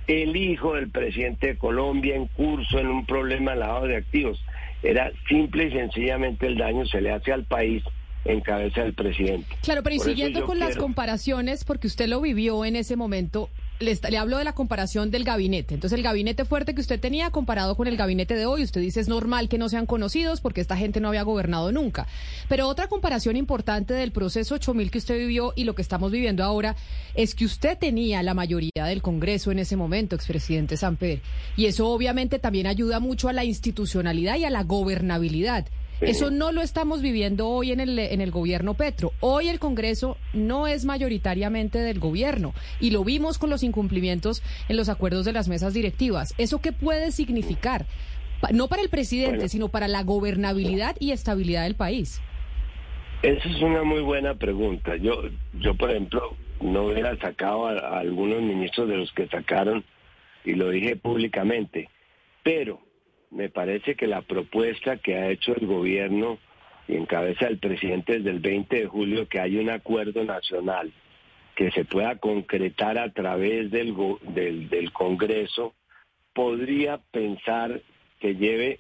El 0.08 0.36
hijo 0.36 0.76
del 0.76 0.90
presidente 0.90 1.48
de 1.48 1.58
Colombia 1.58 2.16
en 2.16 2.28
curso 2.28 2.80
en 2.80 2.88
un 2.88 3.06
problema 3.06 3.56
lavado 3.56 3.88
de 3.88 3.98
activos. 3.98 4.44
Era 4.84 5.12
simple 5.28 5.66
y 5.66 5.72
sencillamente 5.72 6.46
el 6.46 6.58
daño 6.58 6.86
se 6.86 7.02
le 7.02 7.12
hace 7.12 7.32
al 7.32 7.46
país 7.46 7.84
en 8.26 8.42
cabeza 8.42 8.82
del 8.82 8.94
presidente. 8.94 9.48
Claro, 9.62 9.84
pero 9.84 9.96
y 9.96 10.00
siguiendo 10.00 10.46
con 10.46 10.60
las 10.60 10.76
comparaciones, 10.76 11.64
porque 11.64 11.88
usted 11.88 12.08
lo 12.08 12.22
vivió 12.22 12.66
en 12.66 12.76
ese 12.76 12.96
momento, 12.96 13.50
le, 13.79 14.00
le, 14.10 14.17
hablo 14.17 14.38
de 14.38 14.44
la 14.44 14.53
comparación 14.53 15.12
del 15.12 15.24
gabinete. 15.24 15.74
Entonces, 15.74 15.98
el 15.98 16.03
gabinete 16.03 16.46
fuerte 16.46 16.74
que 16.74 16.82
usted 16.82 17.00
tenía 17.00 17.29
comparado 17.29 17.75
con 17.75 17.88
el 17.88 17.98
gabinete 17.98 18.36
de 18.36 18.46
hoy, 18.46 18.63
usted 18.63 18.82
dice 18.82 19.00
es 19.00 19.08
normal 19.08 19.50
que 19.50 19.58
no 19.58 19.70
sean 19.70 19.86
conocidos 19.86 20.41
porque 20.41 20.62
esta 20.62 20.77
gente 20.77 21.00
no 21.00 21.10
había 21.10 21.24
gobernado 21.24 21.72
nunca. 21.72 22.08
Pero 22.48 22.67
otra 22.67 22.88
comparación 22.88 23.36
importante 23.36 23.94
del 23.94 24.12
proceso 24.12 24.55
8000 24.55 24.91
que 24.91 24.98
usted 24.98 25.17
vivió 25.17 25.53
y 25.55 25.63
lo 25.63 25.75
que 25.75 25.82
estamos 25.82 26.12
viviendo 26.12 26.44
ahora 26.44 26.75
es 27.15 27.36
que 27.36 27.46
usted 27.46 27.77
tenía 27.77 28.24
la 28.24 28.34
mayoría 28.34 28.86
del 28.86 29.01
Congreso 29.01 29.51
en 29.51 29.60
ese 29.60 29.75
momento, 29.75 30.15
expresidente 30.15 30.77
Samper. 30.77 31.22
Y 31.58 31.65
eso 31.65 31.88
obviamente 31.89 32.39
también 32.39 32.67
ayuda 32.67 33.00
mucho 33.00 33.29
a 33.29 33.34
la 33.34 33.44
institucionalidad 33.44 34.38
y 34.38 34.46
a 34.46 34.50
la 34.50 34.63
gobernabilidad. 34.63 35.65
Eso 36.02 36.30
no 36.30 36.52
lo 36.52 36.62
estamos 36.62 37.02
viviendo 37.02 37.48
hoy 37.48 37.72
en 37.72 37.80
el, 37.80 37.98
en 37.98 38.22
el 38.22 38.32
gobierno 38.32 38.74
Petro. 38.74 39.14
Hoy 39.22 39.48
el 39.48 39.60
Congreso 39.60 40.18
no 40.34 40.68
es 40.68 40.86
mayoritariamente 40.86 41.80
del 41.80 42.00
gobierno 42.00 42.54
y 42.80 42.92
lo 42.92 43.04
vimos 43.04 43.38
con 43.38 43.50
los 43.50 43.64
incumplimientos 43.64 44.44
en 44.68 44.78
los 44.78 44.90
acuerdos 44.90 45.25
de 45.25 45.34
las 45.34 45.48
mesas 45.48 45.74
directivas. 45.74 46.34
¿Eso 46.38 46.60
qué 46.60 46.72
puede 46.72 47.12
significar? 47.12 47.86
No 48.52 48.68
para 48.68 48.82
el 48.82 48.90
presidente, 48.90 49.50
sino 49.50 49.70
para 49.70 49.88
la 49.88 50.04
gobernabilidad 50.04 50.96
y 51.00 51.12
estabilidad 51.12 51.64
del 51.64 51.75
país. 51.75 52.22
Esa 53.22 53.50
es 53.50 53.62
una 53.62 53.84
muy 53.84 54.02
buena 54.02 54.36
pregunta. 54.36 54.98
Yo, 54.98 55.24
yo 55.60 55.74
por 55.75 55.90
ejemplo, 55.90 56.36
no 56.62 56.86
hubiera 56.86 57.18
sacado 57.18 57.68
a 57.68 58.00
algunos 58.00 58.42
ministros 58.42 58.88
de 58.90 58.98
los 58.98 59.12
que 59.14 59.28
sacaron 59.28 59.84
y 60.44 60.54
lo 60.54 60.70
dije 60.70 60.96
públicamente, 60.96 61.90
pero 62.44 62.85
me 63.36 63.50
parece 63.50 63.96
que 63.96 64.08
la 64.08 64.22
propuesta 64.22 64.98
que 64.98 65.15
ha 65.15 65.30
hecho 65.30 65.54
el 65.54 65.68
gobierno 65.68 66.39
y 66.88 66.96
en 66.96 67.06
cabeza 67.06 67.48
del 67.48 67.58
presidente 67.58 68.13
desde 68.13 68.30
el 68.30 68.39
20 68.39 68.75
de 68.77 68.86
julio, 68.86 69.27
que 69.27 69.42
hay 69.42 69.58
un 69.58 69.70
acuerdo 69.70 70.24
nacional 70.24 70.94
que 71.54 71.70
se 71.72 71.84
pueda 71.84 72.15
concretar 72.18 72.98
a 72.98 73.12
través 73.12 73.72
del, 73.72 73.94
del, 74.22 74.70
del 74.70 74.92
Congreso, 74.94 75.74
podría 76.34 76.98
pensar 77.12 77.82
que 78.20 78.36
lleve 78.36 78.80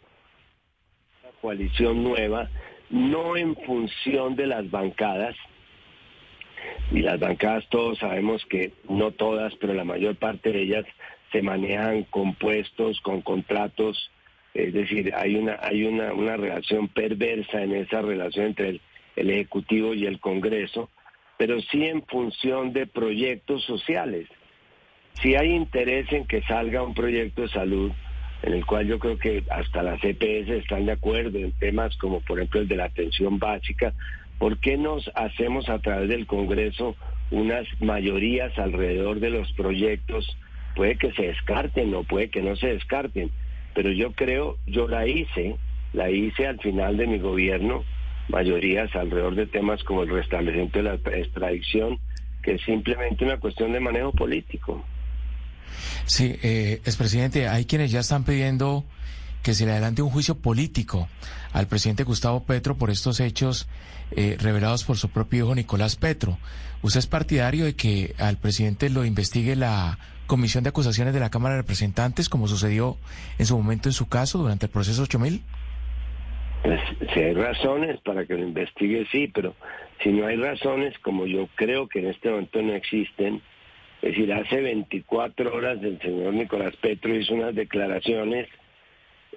una 1.21 1.31
coalición 1.41 2.03
nueva, 2.03 2.49
no 2.89 3.35
en 3.35 3.55
función 3.57 4.37
de 4.37 4.47
las 4.47 4.69
bancadas, 4.71 5.35
y 6.91 6.99
las 7.01 7.19
bancadas 7.19 7.67
todos 7.69 7.97
sabemos 7.99 8.45
que 8.45 8.71
no 8.87 9.11
todas, 9.11 9.53
pero 9.55 9.73
la 9.73 9.83
mayor 9.83 10.15
parte 10.15 10.51
de 10.53 10.61
ellas 10.61 10.85
se 11.31 11.41
manejan 11.41 12.03
con 12.03 12.35
puestos, 12.35 13.01
con 13.01 13.21
contratos 13.21 14.11
es 14.55 14.73
decir, 14.73 15.13
hay 15.13 15.35
una, 15.35 15.59
hay 15.61 15.83
una, 15.83 16.13
una 16.13 16.37
relación 16.37 16.87
perversa 16.87 17.61
en 17.61 17.75
esa 17.75 18.01
relación 18.01 18.47
entre 18.47 18.79
el, 19.17 19.29
Ejecutivo 19.29 19.93
y 19.93 20.05
el 20.05 20.19
Congreso, 20.19 20.89
pero 21.37 21.59
sí 21.61 21.85
en 21.85 22.03
función 22.03 22.71
de 22.71 22.87
proyectos 22.87 23.65
sociales. 23.65 24.29
Si 25.21 25.35
hay 25.35 25.51
interés 25.51 26.11
en 26.13 26.25
que 26.25 26.41
salga 26.43 26.83
un 26.83 26.93
proyecto 26.93 27.41
de 27.41 27.49
salud, 27.49 27.91
en 28.43 28.53
el 28.53 28.65
cual 28.65 28.87
yo 28.87 28.97
creo 28.97 29.17
que 29.17 29.43
hasta 29.49 29.83
las 29.83 30.01
EPS 30.01 30.49
están 30.49 30.85
de 30.85 30.93
acuerdo 30.93 31.37
en 31.37 31.51
temas 31.53 31.95
como 31.97 32.21
por 32.21 32.39
ejemplo 32.39 32.61
el 32.61 32.67
de 32.69 32.77
la 32.77 32.85
atención 32.85 33.39
básica, 33.39 33.93
¿por 34.39 34.59
qué 34.59 34.77
nos 34.77 35.09
hacemos 35.15 35.67
a 35.67 35.79
través 35.79 36.07
del 36.07 36.27
Congreso 36.27 36.95
unas 37.31 37.65
mayorías 37.81 38.57
alrededor 38.57 39.19
de 39.19 39.31
los 39.31 39.51
proyectos 39.53 40.37
puede 40.75 40.97
que 40.97 41.11
se 41.13 41.23
descarten 41.23 41.93
o 41.95 42.03
puede 42.03 42.29
que 42.29 42.41
no 42.41 42.55
se 42.55 42.67
descarten, 42.67 43.31
pero 43.75 43.91
yo 43.91 44.13
creo, 44.13 44.57
yo 44.65 44.87
la 44.87 45.05
hice, 45.05 45.57
la 45.93 46.09
hice 46.09 46.47
al 46.47 46.59
final 46.59 46.97
de 46.97 47.05
mi 47.05 47.19
gobierno, 47.19 47.83
mayorías 48.29 48.95
alrededor 48.95 49.35
de 49.35 49.45
temas 49.45 49.83
como 49.83 50.03
el 50.03 50.09
restablecimiento 50.09 50.79
de 50.79 50.83
la 50.83 50.95
extradición, 50.95 51.99
que 52.41 52.53
es 52.53 52.61
simplemente 52.63 53.25
una 53.25 53.37
cuestión 53.37 53.73
de 53.73 53.81
manejo 53.81 54.13
político. 54.13 54.83
Sí, 56.05 56.37
eh, 56.41 56.81
expresidente, 56.85 57.47
hay 57.47 57.65
quienes 57.65 57.91
ya 57.91 57.99
están 57.99 58.23
pidiendo 58.23 58.85
que 59.43 59.53
se 59.53 59.65
le 59.65 59.73
adelante 59.73 60.01
un 60.01 60.09
juicio 60.09 60.35
político 60.35 61.07
al 61.53 61.67
presidente 61.67 62.03
Gustavo 62.03 62.43
Petro 62.45 62.77
por 62.77 62.89
estos 62.89 63.19
hechos 63.19 63.67
eh, 64.15 64.37
revelados 64.39 64.83
por 64.83 64.97
su 64.97 65.09
propio 65.09 65.45
hijo 65.45 65.55
Nicolás 65.55 65.97
Petro. 65.97 66.39
¿Usted 66.81 66.99
es 66.99 67.07
partidario 67.07 67.65
de 67.65 67.75
que 67.75 68.15
al 68.17 68.37
presidente 68.37 68.89
lo 68.89 69.05
investigue 69.05 69.55
la 69.55 69.99
Comisión 70.27 70.63
de 70.63 70.69
Acusaciones 70.69 71.13
de 71.13 71.19
la 71.19 71.29
Cámara 71.29 71.55
de 71.55 71.61
Representantes, 71.61 72.29
como 72.29 72.47
sucedió 72.47 72.97
en 73.37 73.45
su 73.45 73.57
momento 73.57 73.89
en 73.89 73.93
su 73.93 74.07
caso 74.07 74.39
durante 74.39 74.65
el 74.65 74.71
proceso 74.71 75.03
8000? 75.03 75.41
Pues, 76.63 76.79
si 77.13 77.19
hay 77.19 77.33
razones 77.33 77.99
para 78.01 78.25
que 78.25 78.33
lo 78.33 78.43
investigue, 78.43 79.05
sí, 79.11 79.27
pero 79.33 79.55
si 80.03 80.09
no 80.09 80.25
hay 80.25 80.35
razones, 80.35 80.97
como 80.99 81.25
yo 81.25 81.47
creo 81.55 81.87
que 81.87 81.99
en 81.99 82.07
este 82.07 82.29
momento 82.29 82.61
no 82.61 82.73
existen, 82.73 83.41
es 84.01 84.09
decir, 84.11 84.33
hace 84.33 84.61
24 84.61 85.53
horas 85.53 85.77
el 85.81 85.99
señor 86.01 86.33
Nicolás 86.33 86.75
Petro 86.81 87.15
hizo 87.15 87.33
unas 87.33 87.55
declaraciones 87.55 88.47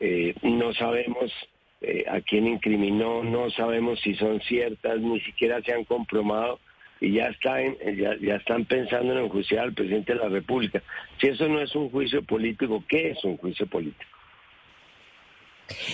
eh, 0.01 0.35
no 0.43 0.73
sabemos 0.75 1.33
eh, 1.81 2.05
a 2.09 2.21
quién 2.21 2.47
incriminó, 2.47 3.25
no 3.25 3.51
sabemos 3.51 4.01
si 4.01 4.15
son 4.15 4.41
ciertas, 4.41 5.01
ni 5.01 5.21
siquiera 5.21 5.61
se 5.63 5.73
han 5.73 5.85
comprobado 5.85 6.61
y 7.01 7.13
ya, 7.13 7.29
está 7.29 7.61
ya, 7.63 8.17
ya, 8.21 8.37
están 8.37 8.65
pensando 8.65 9.13
en 9.13 9.25
enjuiciar 9.25 9.65
al 9.65 9.75
presidente 9.75 10.15
de 10.15 10.21
la 10.21 10.29
República. 10.29 10.83
Si 11.21 11.29
eso 11.29 11.49
no 11.49 11.61
es 11.61 11.75
un 11.75 11.91
juicio 11.91 12.23
político, 12.23 12.83
¿qué 12.89 13.11
es 13.11 13.25
un 13.25 13.37
juicio 13.37 13.67
político? 13.67 14.18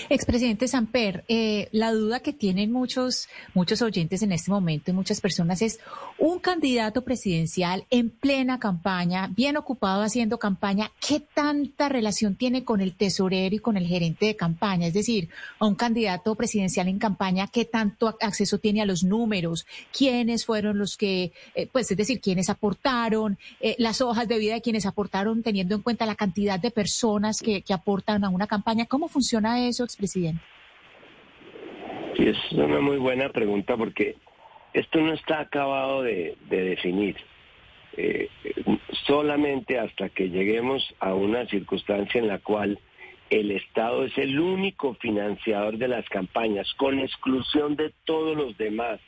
Expresidente 0.09 0.69
Samper, 0.69 1.25
eh, 1.28 1.69
la 1.73 1.93
duda 1.93 2.21
que 2.21 2.33
tienen 2.33 2.73
muchos, 2.73 3.28
muchos 3.54 3.83
oyentes 3.83 4.23
en 4.23 4.33
este 4.33 4.50
momento 4.50 4.90
y 4.90 4.95
muchas 4.95 5.21
personas 5.21 5.62
es 5.62 5.81
un 6.19 6.38
candidato 6.38 7.02
presidencial 7.02 7.87
en 7.90 8.11
plena 8.11 8.59
campaña, 8.59 9.28
bien 9.28 9.57
ocupado 9.57 10.02
haciendo 10.02 10.38
campaña, 10.38 10.90
¿qué 11.07 11.21
tanta 11.21 11.88
relación 11.88 12.37
tiene 12.37 12.64
con 12.64 12.81
el 12.81 12.95
tesorero 12.97 13.54
y 13.54 13.59
con 13.59 13.76
el 13.76 13.87
gerente 13.87 14.26
de 14.26 14.37
campaña? 14.37 14.87
Es 14.87 14.95
decir, 14.95 15.28
a 15.59 15.66
un 15.66 15.75
candidato 15.75 16.35
presidencial 16.35 16.88
en 16.88 16.99
campaña, 16.99 17.49
¿qué 17.49 17.64
tanto 17.64 18.16
acceso 18.21 18.59
tiene 18.59 18.83
a 18.83 18.87
los 18.87 19.04
números? 19.04 19.66
¿Quiénes 19.97 20.45
fueron 20.45 20.78
los 20.78 20.97
que, 20.97 21.33
eh, 21.54 21.69
pues 21.71 21.90
es 21.90 21.97
decir, 21.97 22.21
quiénes 22.21 22.49
aportaron, 22.49 23.38
eh, 23.61 23.76
las 23.78 24.00
hojas 24.00 24.28
de 24.28 24.38
vida 24.38 24.54
de 24.54 24.62
quienes 24.62 24.87
aportaron, 24.87 25.43
teniendo 25.43 25.75
en 25.75 25.83
cuenta 25.83 26.07
la 26.07 26.14
cantidad 26.14 26.59
de 26.59 26.71
personas 26.71 27.40
que, 27.40 27.64
aportan 27.75 28.23
a 28.25 28.28
una 28.28 28.47
campaña? 28.47 28.87
¿Cómo 28.87 29.09
funciona 29.09 29.63
eso, 29.64 29.85
expresidente? 29.85 30.42
Sí, 32.16 32.28
es 32.28 32.52
una 32.52 32.80
muy 32.80 32.97
buena 32.99 33.28
pregunta 33.30 33.76
porque 33.76 34.16
esto 34.73 35.00
no 35.00 35.12
está 35.12 35.40
acabado 35.40 36.02
de, 36.02 36.37
definir. 36.49 37.16
Eh, 37.97 38.28
solamente 39.06 39.78
hasta 39.78 40.09
que 40.09 40.28
lleguemos 40.28 40.94
a 40.99 41.14
una 41.14 41.47
circunstancia 41.47 42.21
en 42.21 42.28
la 42.28 42.38
cual 42.38 42.78
el 43.30 43.50
Estado 43.52 44.04
es 44.04 44.16
el 44.18 44.38
único 44.38 44.94
financiador 44.94 45.78
de 45.78 45.88
las 45.88 46.09
campañas, 46.09 46.73
con 46.75 46.99
exclusión 46.99 47.76
de 47.76 47.92
todos 48.04 48.37
los 48.37 48.56
demás, 48.59 49.00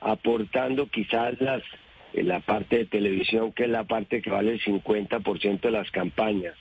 aportando 0.00 0.86
quizás 0.86 1.40
las, 1.40 1.62
la 2.12 2.40
parte 2.40 2.78
de 2.78 2.86
televisión, 2.86 3.52
que 3.52 3.64
es 3.64 3.70
la 3.70 3.84
parte 3.84 4.22
que 4.22 4.30
vale 4.30 4.52
el 4.52 4.60
50% 4.60 5.60
de 5.60 5.70
las 5.70 5.90
campañas, 5.90 6.54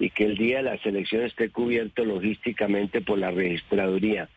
y 0.00 0.10
que 0.10 0.24
el 0.24 0.36
día 0.36 0.56
de 0.56 0.62
las 0.64 0.84
elecciones 0.84 1.28
esté 1.28 1.50
cubierto 1.50 2.04
logísticamente 2.04 3.02
por 3.02 3.18
la 3.18 3.30
registraduría. 3.30 4.28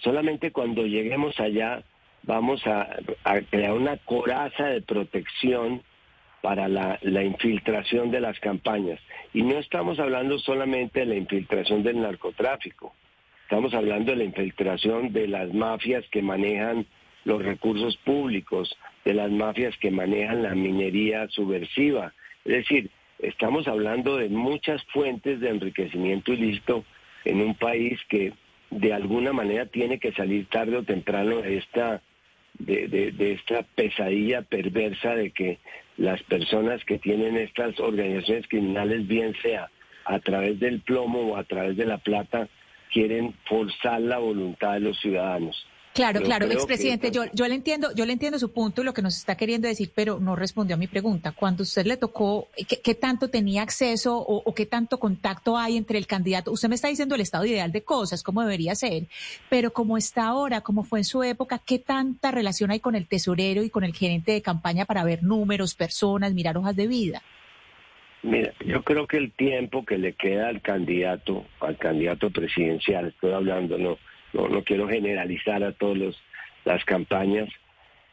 Solamente 0.00 0.50
cuando 0.50 0.84
lleguemos 0.84 1.38
allá 1.38 1.84
vamos 2.24 2.66
a, 2.66 2.88
crear 3.48 3.72
una 3.72 3.96
coraza 3.98 4.66
de 4.66 4.82
protección 4.82 5.82
para 6.40 6.66
la, 6.68 6.98
la, 7.02 7.22
infiltración 7.22 8.10
de 8.10 8.20
las 8.20 8.38
campañas. 8.40 8.98
Y 9.32 9.42
no 9.42 9.58
estamos 9.58 10.00
hablando 10.00 10.38
solamente 10.40 11.00
de 11.00 11.06
la 11.06 11.14
infiltración 11.14 11.84
del 11.84 12.02
narcotráfico, 12.02 12.92
estamos 13.44 13.74
hablando 13.74 14.10
de 14.10 14.18
la 14.18 14.24
infiltración 14.24 15.12
de 15.12 15.28
las 15.28 15.54
mafias 15.54 16.04
que 16.10 16.20
manejan 16.20 16.84
los 17.24 17.44
recursos 17.44 17.96
públicos, 17.98 18.76
de 19.04 19.14
las 19.14 19.30
mafias 19.30 19.76
que 19.78 19.92
manejan 19.92 20.42
la 20.42 20.54
minería 20.56 21.28
subversiva. 21.28 22.12
Es 22.44 22.54
decir, 22.54 22.90
estamos 23.22 23.66
hablando 23.68 24.16
de 24.16 24.28
muchas 24.28 24.82
fuentes 24.92 25.40
de 25.40 25.48
enriquecimiento 25.48 26.32
ilícito 26.32 26.84
en 27.24 27.40
un 27.40 27.54
país 27.54 27.98
que 28.08 28.32
de 28.70 28.92
alguna 28.92 29.32
manera 29.32 29.66
tiene 29.66 29.98
que 29.98 30.12
salir 30.12 30.46
tarde 30.46 30.76
o 30.78 30.82
temprano 30.82 31.36
de 31.36 31.58
esta 31.58 32.02
de, 32.58 32.86
de, 32.88 33.32
esta 33.32 33.62
pesadilla 33.74 34.42
perversa 34.42 35.14
de 35.14 35.30
que 35.30 35.58
las 35.96 36.22
personas 36.24 36.84
que 36.84 36.98
tienen 36.98 37.36
estas 37.36 37.78
organizaciones 37.80 38.46
criminales, 38.48 39.06
bien 39.06 39.34
sea 39.42 39.70
a 40.04 40.18
través 40.18 40.60
del 40.60 40.80
plomo 40.80 41.20
o 41.20 41.36
a 41.36 41.44
través 41.44 41.76
de 41.76 41.86
la 41.86 41.98
plata, 41.98 42.48
quieren 42.92 43.34
forzar 43.46 44.00
la 44.00 44.18
voluntad 44.18 44.74
de 44.74 44.80
los 44.80 45.00
ciudadanos. 45.00 45.66
Claro, 45.94 46.22
claro, 46.22 46.46
expresidente, 46.46 47.10
yo, 47.10 47.24
yo 47.34 47.46
le 47.46 47.54
entiendo, 47.54 47.88
yo 47.94 48.06
le 48.06 48.14
entiendo 48.14 48.38
su 48.38 48.50
punto 48.50 48.80
y 48.80 48.84
lo 48.84 48.94
que 48.94 49.02
nos 49.02 49.18
está 49.18 49.36
queriendo 49.36 49.68
decir, 49.68 49.90
pero 49.94 50.20
no 50.20 50.36
respondió 50.36 50.74
a 50.74 50.78
mi 50.78 50.86
pregunta. 50.86 51.32
Cuando 51.32 51.64
usted 51.64 51.84
le 51.84 51.98
tocó, 51.98 52.48
¿qué, 52.82 52.94
tanto 52.94 53.28
tenía 53.28 53.60
acceso 53.60 54.16
o, 54.16 54.54
qué 54.54 54.64
tanto 54.64 54.98
contacto 54.98 55.58
hay 55.58 55.76
entre 55.76 55.98
el 55.98 56.06
candidato? 56.06 56.50
Usted 56.50 56.70
me 56.70 56.76
está 56.76 56.88
diciendo 56.88 57.14
el 57.14 57.20
estado 57.20 57.44
ideal 57.44 57.72
de 57.72 57.82
cosas, 57.82 58.22
cómo 58.22 58.40
debería 58.40 58.74
ser, 58.74 59.04
pero 59.50 59.74
como 59.74 59.98
está 59.98 60.28
ahora, 60.28 60.62
como 60.62 60.82
fue 60.82 61.00
en 61.00 61.04
su 61.04 61.22
época, 61.22 61.58
¿qué 61.58 61.78
tanta 61.78 62.30
relación 62.30 62.70
hay 62.70 62.80
con 62.80 62.94
el 62.94 63.06
tesorero 63.06 63.62
y 63.62 63.68
con 63.68 63.84
el 63.84 63.92
gerente 63.92 64.32
de 64.32 64.40
campaña 64.40 64.86
para 64.86 65.04
ver 65.04 65.22
números, 65.22 65.74
personas, 65.74 66.32
mirar 66.32 66.56
hojas 66.56 66.74
de 66.74 66.86
vida? 66.86 67.22
Mira, 68.22 68.54
yo 68.64 68.82
creo 68.82 69.06
que 69.06 69.18
el 69.18 69.32
tiempo 69.32 69.84
que 69.84 69.98
le 69.98 70.14
queda 70.14 70.48
al 70.48 70.62
candidato, 70.62 71.44
al 71.60 71.76
candidato 71.76 72.30
presidencial, 72.30 73.08
estoy 73.08 73.32
hablando, 73.32 73.76
no 73.76 73.98
no, 74.32 74.48
no 74.48 74.62
quiero 74.62 74.88
generalizar 74.88 75.62
a 75.62 75.72
todas 75.72 76.14
las 76.64 76.84
campañas. 76.84 77.48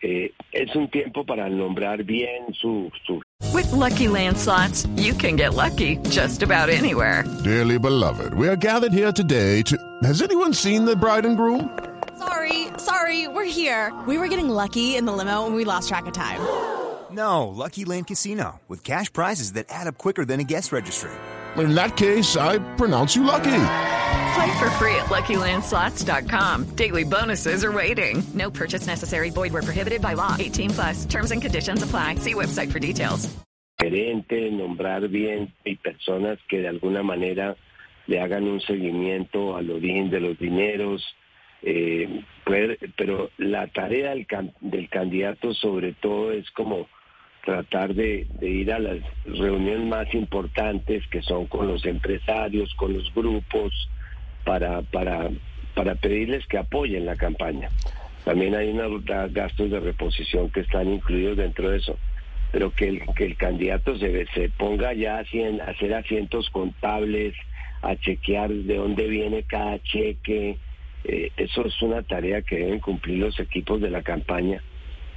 Eh, 0.02 0.32
es 0.54 0.74
un 0.76 0.90
tiempo 0.90 1.26
para 1.26 1.50
nombrar 1.50 2.04
bien 2.04 2.54
su, 2.54 2.90
su 3.06 3.22
With 3.54 3.72
lucky 3.74 4.08
landslots, 4.08 4.88
you 4.96 5.14
can 5.14 5.36
get 5.36 5.54
lucky 5.56 5.98
just 6.10 6.42
about 6.42 6.70
anywhere. 6.70 7.26
Dearly 7.44 7.78
beloved, 7.78 8.34
we 8.34 8.48
are 8.48 8.56
gathered 8.56 8.94
here 8.94 9.12
today 9.12 9.62
to. 9.64 9.78
Has 10.04 10.22
anyone 10.22 10.54
seen 10.54 10.86
the 10.86 10.96
bride 10.96 11.26
and 11.26 11.36
groom? 11.36 11.78
Sorry, 12.18 12.68
sorry, 12.78 13.28
we're 13.28 13.46
here. 13.46 13.94
We 14.08 14.18
were 14.18 14.28
getting 14.28 14.50
lucky 14.50 14.96
in 14.96 15.06
the 15.06 15.12
limo 15.12 15.46
and 15.46 15.56
we 15.56 15.66
lost 15.66 15.90
track 15.90 16.06
of 16.06 16.14
time. 16.14 16.40
No, 17.12 17.48
Lucky 17.48 17.86
Land 17.86 18.08
Casino 18.08 18.62
with 18.68 18.84
cash 18.84 19.12
prizes 19.12 19.54
that 19.54 19.66
add 19.70 19.88
up 19.88 19.98
quicker 19.98 20.26
than 20.26 20.40
a 20.40 20.44
guest 20.44 20.72
registry. 20.72 21.12
In 21.60 21.76
that 21.76 21.96
case, 21.98 22.38
I 22.38 22.60
pronounce 22.76 23.16
you 23.16 23.24
lucky. 23.24 23.64
Play 24.36 24.60
for 24.60 24.70
free 24.78 24.96
at 24.96 25.08
LuckyLandSlots.com. 25.10 26.76
Daily 26.76 27.04
bonuses 27.04 27.64
are 27.64 27.72
waiting. 27.72 28.24
No 28.34 28.50
purchase 28.50 28.88
necessary. 28.88 29.30
Void 29.30 29.54
were 29.54 29.62
prohibited 29.62 30.02
by 30.02 30.14
law. 30.14 30.36
18 30.40 30.70
plus. 30.70 31.06
Terms 31.06 31.32
and 31.32 31.42
conditions 31.42 31.84
apply. 31.84 32.16
See 32.16 32.34
website 32.34 32.72
for 32.72 32.80
details. 32.80 33.28
Gerente, 33.82 34.52
nombrar 34.52 35.08
bien 35.10 35.54
y 35.66 35.76
personas 35.76 36.38
que 36.50 36.60
de 36.60 36.68
alguna 36.68 37.02
manera 37.02 37.56
le 38.08 38.20
hagan 38.20 38.44
un 38.44 38.60
seguimiento 38.60 39.56
al 39.56 39.70
origen 39.72 40.10
de 40.10 40.20
los 40.20 40.38
dineros. 40.38 41.02
Eh, 41.62 42.24
pero 42.98 43.30
la 43.38 43.68
tarea 43.68 44.12
del, 44.12 44.28
del 44.62 44.90
candidato 44.90 45.54
sobre 45.54 45.94
todo 45.94 46.32
es 46.32 46.50
como 46.52 46.88
tratar 47.44 47.94
de, 47.94 48.28
ir 48.42 48.72
a 48.72 48.80
las 48.80 48.98
reuniones 49.26 49.88
más 49.88 50.14
importantes 50.14 51.06
que 51.08 51.22
son 51.22 51.48
con 51.48 51.68
los 51.68 51.86
empresarios, 51.86 52.74
con 52.76 52.94
los 52.94 53.14
grupos, 53.14 53.90
para, 54.44 54.82
para, 54.82 55.30
para 55.74 55.96
pedirles 55.96 56.46
que 56.48 56.58
apoyen 56.58 57.06
la 57.06 57.16
campaña. 57.16 57.70
También 58.26 58.56
hay 58.56 58.70
unos 58.70 59.04
gastos 59.06 59.72
de 59.72 59.80
reposición 59.80 60.50
que 60.50 60.62
están 60.62 60.92
incluidos 60.92 61.38
dentro 61.38 61.70
de 61.70 61.78
eso. 61.78 61.98
Pero 62.52 62.72
que 62.72 62.88
el, 62.88 63.02
que 63.16 63.26
el 63.26 63.38
candidato 63.38 63.98
se, 63.98 64.26
se 64.34 64.50
ponga 64.50 64.94
ya 64.94 65.18
a 65.18 65.22
hacer 65.22 65.94
asientos 65.94 66.50
contables, 66.50 67.36
a 67.82 67.96
chequear 67.96 68.50
de 68.50 68.76
dónde 68.76 69.08
viene 69.08 69.44
cada 69.44 69.80
cheque, 69.84 70.58
eh, 71.04 71.32
eso 71.38 71.66
es 71.66 71.82
una 71.82 72.02
tarea 72.04 72.42
que 72.42 72.58
deben 72.58 72.80
cumplir 72.80 73.20
los 73.20 73.40
equipos 73.40 73.80
de 73.82 73.90
la 73.90 74.02
campaña. 74.02 74.62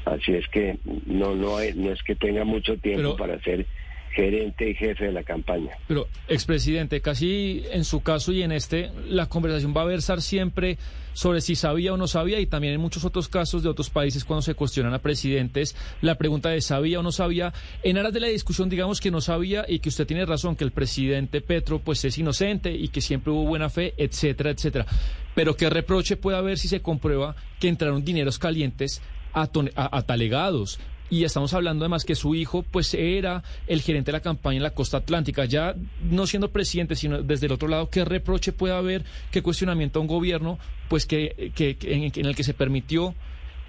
Así 0.05 0.33
es 0.33 0.49
que 0.49 0.79
no 1.07 1.35
no, 1.35 1.59
no 1.77 1.93
es 1.93 2.03
que 2.03 2.15
tenga 2.15 2.45
mucho 2.45 2.77
tiempo 2.77 3.17
para 3.17 3.35
hacer 3.35 3.67
gerente 4.13 4.69
y 4.71 4.75
jefe 4.75 5.07
de 5.07 5.13
la 5.13 5.23
campaña. 5.23 5.71
Pero, 5.89 6.07
expresidente, 6.29 7.01
casi 7.01 7.65
en 7.71 7.85
su 7.85 8.03
caso 8.03 8.33
y 8.33 8.43
en 8.43 8.53
este, 8.53 8.91
la 9.09 9.27
conversación 9.27 9.75
va 9.77 9.83
a 9.83 9.87
versar 9.87 10.21
siempre 10.21 10.79
sobre 11.15 11.41
si 11.41 11.57
sabía 11.57 11.93
o 11.93 11.97
no 11.97 12.07
sabía 12.07 12.41
y 12.41 12.47
también 12.47 12.75
en 12.75 12.81
muchos 12.81 13.05
otros 13.05 13.29
casos 13.29 13.63
de 13.63 13.69
otros 13.69 13.91
países 13.91 14.25
cuando 14.25 14.43
se 14.43 14.55
cuestionan 14.55 14.95
a 14.95 14.99
presidentes, 14.99 15.77
la 16.01 16.17
pregunta 16.17 16.51
de 16.51 16.61
sabía 16.61 17.01
o 17.01 17.03
no 17.03 17.13
sabía, 17.13 17.53
en 17.83 17.99
aras 17.99 18.13
de 18.13 18.21
la 18.21 18.29
discusión 18.29 18.69
digamos 18.69 19.01
que 19.01 19.11
no 19.11 19.21
sabía 19.21 19.65
y 19.69 19.81
que 19.81 19.91
usted 19.91 20.07
tiene 20.07 20.25
razón, 20.25 20.57
que 20.57 20.65
el 20.65 20.73
presidente 20.73 21.41
Petro 21.41 21.81
pues 21.81 22.05
es 22.05 22.17
inocente 22.17 22.73
y 22.73 22.89
que 22.89 23.01
siempre 23.01 23.33
hubo 23.33 23.45
buena 23.45 23.69
fe, 23.69 23.95
etcétera, 23.97 24.51
etcétera. 24.51 24.87
Pero 25.35 25.57
qué 25.57 25.69
reproche 25.71 26.17
puede 26.17 26.37
haber 26.37 26.59
si 26.59 26.69
se 26.69 26.81
comprueba 26.81 27.37
que 27.61 27.69
entraron 27.69 28.05
dineros 28.05 28.39
calientes 28.39 29.03
a, 29.33 29.43
a, 29.43 29.99
a 29.99 30.03
talegados, 30.03 30.79
y 31.13 31.25
estamos 31.25 31.53
hablando 31.53 31.85
además 31.85 32.07
que 32.07 32.15
su 32.15 32.35
hijo 32.35 32.63
pues 32.63 32.95
era 32.95 33.43
el 33.67 33.83
gerente 33.83 34.11
de 34.11 34.17
la 34.17 34.23
campaña 34.23 34.57
en 34.57 34.63
la 34.63 34.71
costa 34.71 34.97
atlántica, 34.97 35.45
ya 35.45 35.75
no 36.11 36.27
siendo 36.27 36.51
presidente, 36.51 36.97
sino 36.97 37.23
desde 37.23 37.45
el 37.45 37.53
otro 37.53 37.69
lado, 37.69 37.91
¿qué 37.91 38.03
reproche 38.07 38.51
puede 38.51 38.75
haber, 38.75 39.03
qué 39.31 39.43
cuestionamiento 39.43 39.99
a 39.99 40.03
un 40.03 40.09
gobierno 40.09 40.59
pues 40.89 41.05
que, 41.05 41.53
que, 41.55 41.77
en, 41.83 42.05
en, 42.05 42.27
el 42.27 42.35
que 42.35 42.45
se 42.45 42.55
permitió 42.55 43.15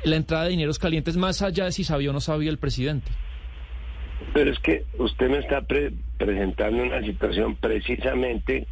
la 0.06 0.16
entrada 0.16 0.46
de 0.46 0.52
dineros 0.52 0.80
calientes 0.80 1.18
más 1.18 1.42
allá 1.42 1.66
de 1.66 1.74
si 1.74 1.84
sabía 1.84 2.12
o 2.12 2.14
no 2.14 2.22
sabía 2.22 2.50
el 2.50 2.60
presidente? 2.60 3.12
Pero 4.34 4.50
es 4.50 4.60
que 4.60 4.86
usted 4.98 5.30
me 5.30 5.40
está 5.40 5.60
presentando 6.18 6.82
una 6.82 7.02
situación 7.02 7.58
precisamente 7.58 8.68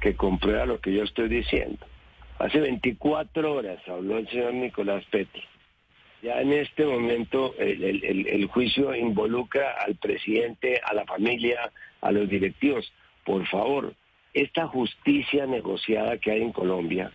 que 0.00 0.16
comprueba 0.16 0.64
lo 0.64 0.80
que 0.80 0.94
yo 0.94 1.02
estoy 1.02 1.28
diciendo. 1.28 1.84
Hace 2.38 2.58
24 2.58 3.52
horas 3.52 3.86
habló 3.86 4.16
el 4.16 4.26
señor 4.30 4.54
Nicolás 4.54 5.04
Petro 5.10 5.42
ya 6.24 6.40
en 6.40 6.54
este 6.54 6.86
momento 6.86 7.54
el, 7.58 8.46
juicio 8.46 8.94
involucra 8.94 9.72
al 9.78 9.96
presidente, 9.96 10.80
a 10.82 10.94
la 10.94 11.04
familia, 11.04 11.70
a 12.00 12.12
los 12.12 12.28
directivos. 12.28 12.90
Por 13.24 13.46
favor, 13.46 13.94
esta 14.32 14.66
justicia 14.66 15.46
negociada 15.46 16.16
que 16.16 16.30
hay 16.30 16.40
en 16.40 16.52
Colombia, 16.52 17.12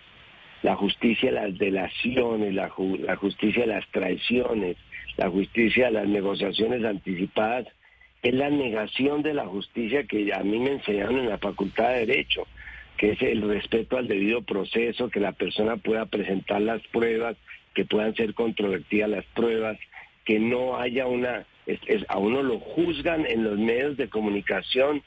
la 0.62 0.76
justicia 0.76 1.32
de 1.32 1.41
las 1.41 1.58
delaciones, 1.58 2.54
la, 2.54 2.72
la 3.00 3.15
justicia 3.15 3.62
de 3.63 3.74
las 3.74 3.88
traiciones, 3.89 4.78
la 5.17 5.30
justicia 5.30 5.88
de 5.88 5.91
las 5.93 6.08
negociaciones 6.08 6.86
anticipadas, 6.86 7.65
es 8.22 8.34
la 8.34 8.50
negación 8.50 9.24
de 9.24 9.34
la 9.34 9.48
justicia 9.48 10.04
que 10.04 10.32
a 10.34 10.43
mí 10.43 10.60
me 10.60 10.74
enseñaron 10.74 11.17
en 11.17 11.30
la 11.30 11.39
Facultad 11.39 11.89
de 11.89 12.06
Derecho, 12.06 12.45
que 12.98 13.12
es 13.12 13.22
el 13.22 13.41
respeto 13.41 13.98
al 13.98 14.08
debido 14.08 14.43
proceso, 14.43 15.10
que 15.10 15.19
la 15.19 15.32
persona 15.32 15.78
pueda 15.78 16.06
presentar 16.06 16.62
las 16.62 16.82
pruebas, 16.88 17.38
que 17.80 17.86
puedan 17.86 18.13
ser 18.13 18.34
controvertidas 18.34 19.10
las 19.10 19.26
pruebas, 19.28 19.78
que 20.26 20.38
no 20.38 20.78
haya 20.78 21.08
una, 21.08 21.46
a 22.10 22.18
uno 22.18 22.44
lo 22.44 22.60
juzgan 22.60 23.26
en 23.26 23.46
los 23.46 23.58
medios 23.58 23.96
de 23.96 24.10
comunicación, 24.10 25.02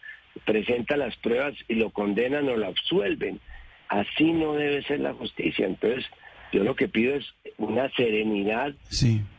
presenta 0.47 0.97
las 0.97 1.15
pruebas 1.19 1.53
y 1.69 1.75
lo 1.75 1.91
condenan 1.91 2.49
o 2.49 2.57
lo 2.57 2.69
absuelven. 2.69 3.41
Así 3.89 4.33
no 4.33 4.55
debe 4.55 4.83
ser 4.85 5.01
la 5.01 5.13
justicia. 5.13 5.67
Entonces, 5.67 6.07
yo 6.51 6.65
lo 6.65 6.75
que 6.75 6.89
pido 6.89 7.15
es 7.15 7.27
una 7.59 7.91
serenidad 7.91 8.73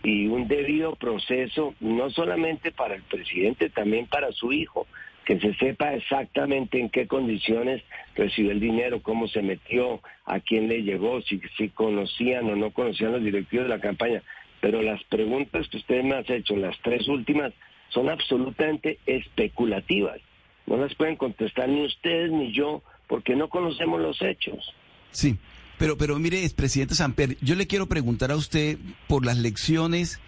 y 0.04 0.28
un 0.28 0.48
debido 0.48 0.94
proceso, 0.96 1.74
no 1.80 2.12
solamente 2.12 2.72
para 2.72 2.94
el 2.94 3.02
presidente, 3.02 3.72
también 3.72 4.06
para 4.06 4.32
su 4.32 4.54
hijo 4.54 4.86
que 5.26 5.40
se 5.40 5.54
sepa 5.56 5.94
exactamente 5.94 6.80
en 6.80 6.90
qué 6.90 7.08
condiciones 7.08 7.82
recibió 8.16 8.52
el 8.52 8.60
dinero, 8.60 9.02
cómo 9.02 9.28
se 9.28 9.42
metió, 9.42 10.02
a 10.26 10.40
quién 10.40 10.68
le 10.68 10.84
llegó, 10.84 11.22
si, 11.22 11.42
si 11.58 11.70
conocían 11.70 12.50
o 12.50 12.56
no 12.56 12.72
conocían 12.72 13.14
los 13.14 13.24
directivos 13.24 13.66
de 13.66 13.76
la 13.76 13.82
campaña. 13.82 14.22
Pero 14.62 14.82
las 14.82 15.04
preguntas 15.06 15.68
que 15.70 15.78
ustedes 15.78 16.04
me 16.04 16.16
han 16.16 16.32
hecho, 16.32 16.56
las 16.56 16.78
tres 16.82 17.08
últimas, 17.08 17.54
son 17.90 18.10
absolutamente 18.10 19.00
especulativas. 19.06 20.20
No 20.66 20.78
las 20.78 20.96
pueden 20.96 21.16
contestar 21.16 21.70
ni 21.70 21.86
ustedes 21.86 22.32
ni 22.32 22.54
yo, 22.54 22.82
porque 23.08 23.36
no 23.36 23.50
conocemos 23.50 24.02
los 24.02 24.22
hechos. 24.22 24.74
Sí, 25.12 25.38
pero, 25.78 25.98
pero 25.98 26.18
mire, 26.18 26.50
presidente 26.56 26.96
Samper, 26.96 27.38
yo 27.42 27.56
le 27.56 27.68
quiero 27.68 27.88
preguntar 27.88 28.32
a 28.32 28.36
usted 28.36 28.78
por 29.08 29.26
las 29.26 29.38
lecciones 29.38 30.20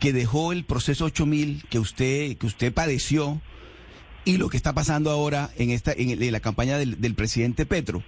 que 0.00 0.12
dejó 0.12 0.52
el 0.52 0.64
proceso 0.64 1.04
8000 1.04 1.64
que 1.68 1.78
usted, 1.78 2.36
que 2.36 2.46
usted 2.46 2.72
padeció 2.72 3.40
y 4.24 4.36
lo 4.36 4.48
que 4.48 4.56
está 4.56 4.72
pasando 4.72 5.10
ahora 5.10 5.50
en, 5.56 5.70
esta, 5.70 5.92
en, 5.92 6.32
la 6.32 6.40
campaña 6.40 6.78
del, 6.78 7.14
presidente 7.14 7.66
Petro. 7.66 8.02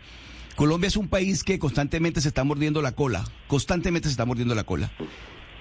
Colombia 0.57 0.89
es 0.89 0.97
un 0.97 1.09
país 1.09 1.43
que 1.43 1.59
constantemente 1.59 2.21
se 2.21 2.29
está 2.29 2.45
mordiendo 2.45 2.81
la 2.81 2.93
cola, 2.93 3.25
constantemente 3.49 4.09
se 4.09 4.13
está 4.13 4.25
mordiendo 4.25 4.55
la 4.55 4.65
cola. 4.65 4.93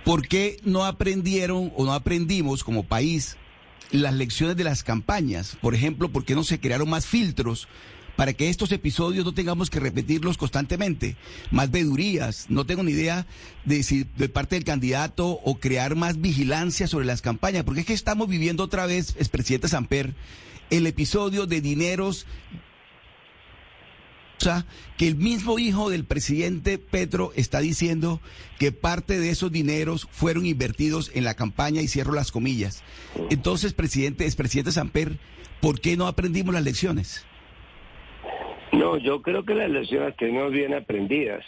¿Por 0.06 0.28
qué 0.28 0.58
no 0.64 0.86
aprendieron 0.86 1.72
o 1.76 1.86
no 1.86 1.94
aprendimos 1.94 2.64
como 2.64 2.84
país 2.84 3.38
las 3.92 4.14
lecciones 4.14 4.56
de 4.56 4.64
las 4.64 4.84
campañas? 4.84 5.58
Por 5.62 5.74
ejemplo, 5.74 6.10
¿por 6.10 6.26
qué 6.26 6.36
no 6.36 6.44
se 6.44 6.60
crearon 6.60 6.90
más 6.90 7.08
filtros 7.08 7.68
para 8.16 8.34
que 8.34 8.50
estos 8.50 8.72
episodios 8.72 9.26
no 9.26 9.34
tengamos 9.34 9.70
que 9.70 9.80
repetirlos 9.80 10.38
constantemente? 10.38 11.16
Más 11.52 11.72
vedurías, 11.72 12.46
no 12.50 12.66
tengo 12.66 12.84
ni 12.84 12.92
idea 12.92 13.26
de 13.66 13.84
si 13.84 14.06
de 14.18 14.30
parte 14.30 14.56
del 14.56 14.64
candidato 14.64 15.28
o 15.44 15.60
crear 15.60 15.96
más 15.96 16.22
vigilancia 16.22 16.88
sobre 16.88 17.06
las 17.06 17.22
campañas, 17.22 17.64
porque 17.64 17.82
es 17.82 17.86
que 17.88 17.94
estamos 17.94 18.28
viviendo 18.28 18.64
otra 18.64 18.86
vez, 18.86 19.16
es 19.18 19.30
presidente 19.30 19.68
Samper, 19.68 20.14
el 20.70 20.88
episodio 20.88 21.46
de 21.46 21.62
dineros 21.62 22.26
que 24.98 25.08
el 25.08 25.16
mismo 25.16 25.58
hijo 25.58 25.90
del 25.90 26.06
presidente 26.06 26.78
Petro 26.78 27.32
está 27.36 27.60
diciendo 27.60 28.20
que 28.60 28.72
parte 28.72 29.20
de 29.20 29.30
esos 29.30 29.52
dineros 29.52 30.08
fueron 30.12 30.46
invertidos 30.46 31.12
en 31.14 31.24
la 31.24 31.36
campaña 31.36 31.82
y 31.82 31.88
cierro 31.88 32.14
las 32.14 32.32
comillas. 32.32 32.84
Entonces, 33.30 33.74
presidente, 33.74 34.26
es 34.26 34.36
presidente 34.36 34.72
Samper, 34.72 35.18
¿por 35.62 35.80
qué 35.80 35.96
no 35.96 36.08
aprendimos 36.08 36.54
las 36.54 36.64
lecciones? 36.64 37.24
No, 38.74 38.98
yo 38.98 39.22
creo 39.22 39.44
que 39.44 39.56
las 39.56 39.70
lecciones 39.70 40.16
tenemos 40.18 40.52
bien 40.52 40.74
aprendidas. 40.74 41.46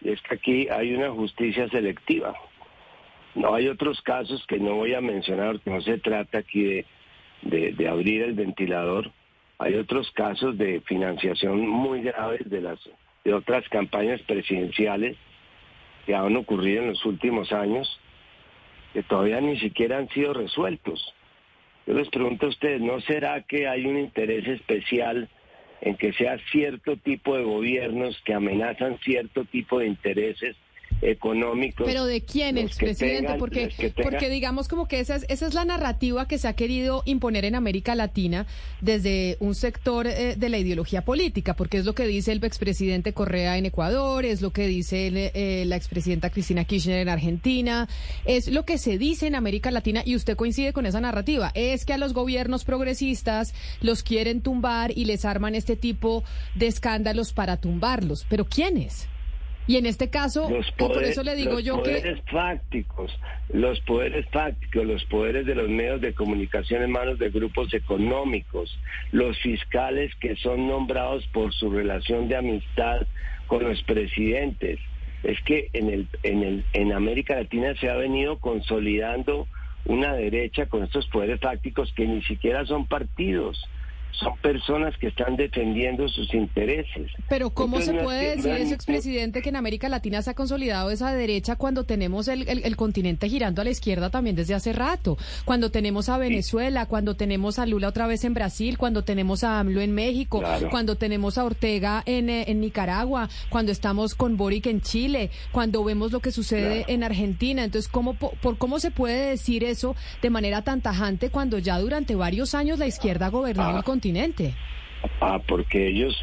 Y 0.00 0.10
es 0.10 0.20
que 0.22 0.34
aquí 0.34 0.68
hay 0.68 0.94
una 0.94 1.10
justicia 1.10 1.68
selectiva. 1.68 2.34
No 3.34 3.54
hay 3.54 3.68
otros 3.68 4.00
casos 4.02 4.44
que 4.46 4.58
no 4.58 4.74
voy 4.74 4.94
a 4.94 5.00
mencionar, 5.00 5.52
porque 5.52 5.70
no 5.70 5.80
se 5.80 5.98
trata 5.98 6.38
aquí 6.38 6.84
de, 7.42 7.72
de 7.72 7.88
abrir 7.88 8.22
el 8.22 8.34
ventilador 8.34 9.10
hay 9.58 9.74
otros 9.74 10.10
casos 10.12 10.56
de 10.56 10.80
financiación 10.82 11.68
muy 11.68 12.02
graves 12.02 12.48
de 12.48 12.60
las 12.60 12.78
de 13.24 13.34
otras 13.34 13.68
campañas 13.68 14.22
presidenciales 14.22 15.16
que 16.06 16.14
han 16.14 16.36
ocurrido 16.36 16.82
en 16.82 16.90
los 16.90 17.04
últimos 17.04 17.52
años 17.52 18.00
que 18.92 19.02
todavía 19.02 19.40
ni 19.40 19.58
siquiera 19.58 19.98
han 19.98 20.08
sido 20.10 20.32
resueltos. 20.32 21.12
Yo 21.86 21.94
les 21.94 22.08
pregunto 22.08 22.46
a 22.46 22.50
ustedes, 22.50 22.80
¿no 22.80 23.00
será 23.00 23.42
que 23.42 23.66
hay 23.68 23.84
un 23.84 23.98
interés 23.98 24.46
especial 24.46 25.28
en 25.80 25.96
que 25.96 26.12
sea 26.12 26.38
cierto 26.50 26.96
tipo 26.96 27.36
de 27.36 27.44
gobiernos 27.44 28.20
que 28.24 28.34
amenazan 28.34 28.98
cierto 28.98 29.44
tipo 29.44 29.78
de 29.78 29.86
intereses 29.86 30.56
económicos. 31.00 31.86
Pero 31.86 32.04
de 32.04 32.22
quiénes, 32.22 32.76
presidente, 32.76 33.34
porque, 33.38 33.92
porque 34.02 34.28
digamos 34.28 34.68
como 34.68 34.88
que 34.88 35.00
esa 35.00 35.16
es, 35.16 35.26
esa 35.28 35.46
es 35.46 35.54
la 35.54 35.64
narrativa 35.64 36.26
que 36.26 36.38
se 36.38 36.48
ha 36.48 36.54
querido 36.54 37.02
imponer 37.06 37.44
en 37.44 37.54
América 37.54 37.94
Latina 37.94 38.46
desde 38.80 39.36
un 39.40 39.54
sector 39.54 40.06
eh, 40.06 40.34
de 40.36 40.48
la 40.48 40.58
ideología 40.58 41.04
política, 41.04 41.54
porque 41.54 41.78
es 41.78 41.84
lo 41.84 41.94
que 41.94 42.06
dice 42.06 42.32
el 42.32 42.42
expresidente 42.42 43.12
Correa 43.12 43.58
en 43.58 43.66
Ecuador, 43.66 44.24
es 44.24 44.42
lo 44.42 44.52
que 44.52 44.66
dice 44.66 45.10
eh, 45.34 45.64
la 45.66 45.76
expresidenta 45.76 46.30
Cristina 46.30 46.64
Kirchner 46.64 47.00
en 47.00 47.08
Argentina, 47.08 47.88
es 48.24 48.48
lo 48.48 48.64
que 48.64 48.78
se 48.78 48.98
dice 48.98 49.26
en 49.26 49.34
América 49.34 49.70
Latina 49.70 50.02
y 50.04 50.16
usted 50.16 50.36
coincide 50.36 50.72
con 50.72 50.86
esa 50.86 51.00
narrativa, 51.00 51.52
es 51.54 51.84
que 51.84 51.92
a 51.92 51.98
los 51.98 52.12
gobiernos 52.12 52.64
progresistas 52.64 53.54
los 53.80 54.02
quieren 54.02 54.40
tumbar 54.40 54.92
y 54.96 55.04
les 55.04 55.24
arman 55.24 55.54
este 55.54 55.76
tipo 55.76 56.24
de 56.54 56.66
escándalos 56.66 57.32
para 57.32 57.58
tumbarlos, 57.58 58.26
pero 58.28 58.44
¿quiénes? 58.44 59.08
Y 59.68 59.76
en 59.76 59.84
este 59.84 60.08
caso, 60.08 60.48
por 60.78 61.04
eso 61.04 61.22
le 61.22 61.36
digo 61.36 61.60
yo 61.60 61.82
que... 61.82 61.92
Los 61.92 62.00
poderes 62.00 62.22
fácticos, 62.30 63.20
los 63.52 63.80
poderes 63.80 64.26
fácticos, 64.30 64.86
los 64.86 65.04
poderes 65.04 65.44
de 65.44 65.54
los 65.54 65.68
medios 65.68 66.00
de 66.00 66.14
comunicación 66.14 66.82
en 66.82 66.90
manos 66.90 67.18
de 67.18 67.28
grupos 67.28 67.74
económicos, 67.74 68.78
los 69.12 69.38
fiscales 69.40 70.14
que 70.16 70.36
son 70.36 70.66
nombrados 70.66 71.26
por 71.34 71.52
su 71.52 71.70
relación 71.70 72.28
de 72.28 72.36
amistad 72.36 73.06
con 73.46 73.62
los 73.62 73.82
presidentes. 73.82 74.80
Es 75.22 75.38
que 75.42 75.68
en, 75.74 75.90
el, 75.90 76.08
en, 76.22 76.42
el, 76.44 76.64
en 76.72 76.94
América 76.94 77.34
Latina 77.36 77.74
se 77.78 77.90
ha 77.90 77.94
venido 77.96 78.38
consolidando 78.38 79.46
una 79.84 80.14
derecha 80.14 80.64
con 80.64 80.84
estos 80.84 81.06
poderes 81.08 81.40
fácticos 81.40 81.92
que 81.94 82.06
ni 82.06 82.22
siquiera 82.22 82.64
son 82.64 82.86
partidos, 82.86 83.62
son 84.12 84.36
personas 84.38 84.96
que 84.98 85.06
están 85.08 85.36
defendiendo 85.36 86.08
sus 86.08 86.32
intereses. 86.34 87.10
Pero 87.28 87.50
¿cómo 87.50 87.76
Entonces, 87.78 87.96
se 88.00 88.02
puede 88.04 88.36
decir 88.36 88.50
eso, 88.52 88.74
expresidente, 88.74 89.42
que 89.42 89.50
en 89.50 89.56
América 89.56 89.88
Latina 89.88 90.22
se 90.22 90.30
ha 90.30 90.34
consolidado 90.34 90.90
esa 90.90 91.14
derecha 91.14 91.54
cuando 91.54 91.84
tenemos 91.84 92.26
el, 92.26 92.48
el- 92.48 92.64
el 92.64 92.76
continente 92.76 93.28
girando 93.28 93.62
a 93.62 93.64
la 93.64 93.70
izquierda 93.70 94.10
también 94.10 94.34
desde 94.34 94.54
hace 94.54 94.72
rato? 94.72 95.16
Cuando 95.44 95.70
tenemos 95.70 96.08
a 96.08 96.18
Venezuela, 96.18 96.86
cuando 96.86 97.14
tenemos 97.14 97.60
a 97.60 97.66
Lula 97.66 97.88
otra 97.88 98.08
vez 98.08 98.24
en 98.24 98.34
Brasil, 98.34 98.76
cuando 98.76 99.04
tenemos 99.04 99.44
a 99.44 99.60
AMLO 99.60 99.80
en 99.80 99.92
México, 99.94 100.40
Claro. 100.40 100.68
cuando 100.70 100.96
tenemos 100.96 101.38
a 101.38 101.44
Ortega 101.44 102.02
en, 102.04 102.28
eh, 102.28 102.44
en 102.48 102.60
Nicaragua, 102.60 103.28
cuando 103.50 103.70
estamos 103.70 104.14
con 104.16 104.36
Boric 104.36 104.66
en 104.66 104.80
Chile, 104.80 105.30
cuando 105.52 105.84
vemos 105.84 106.10
lo 106.10 106.18
que 106.20 106.32
sucede 106.32 106.84
en 106.88 107.04
Argentina. 107.04 107.62
Entonces, 107.62 107.88
¿cómo, 107.90 108.14
po- 108.14 108.32
por, 108.42 108.58
¿cómo 108.58 108.80
se 108.80 108.90
puede 108.90 109.30
decir 109.30 109.62
eso 109.62 109.94
de 110.22 110.30
manera 110.30 110.62
tan 110.62 110.80
tajante 110.80 111.30
cuando 111.30 111.58
ya 111.58 111.78
durante 111.78 112.16
varios 112.16 112.54
años 112.56 112.78
la 112.80 112.86
izquierda 112.88 113.26
ha 113.26 113.30
gobernado 113.30 113.76
el 113.78 113.84
continente? 113.84 113.97
Ah, 115.20 115.40
porque 115.46 115.88
ellos 115.88 116.14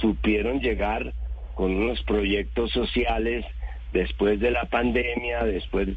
supieron 0.00 0.60
llegar 0.60 1.12
con 1.54 1.74
unos 1.74 2.02
proyectos 2.02 2.70
sociales 2.72 3.44
después 3.92 4.40
de 4.40 4.50
la 4.50 4.64
pandemia, 4.64 5.44
después 5.44 5.88
de 5.88 5.96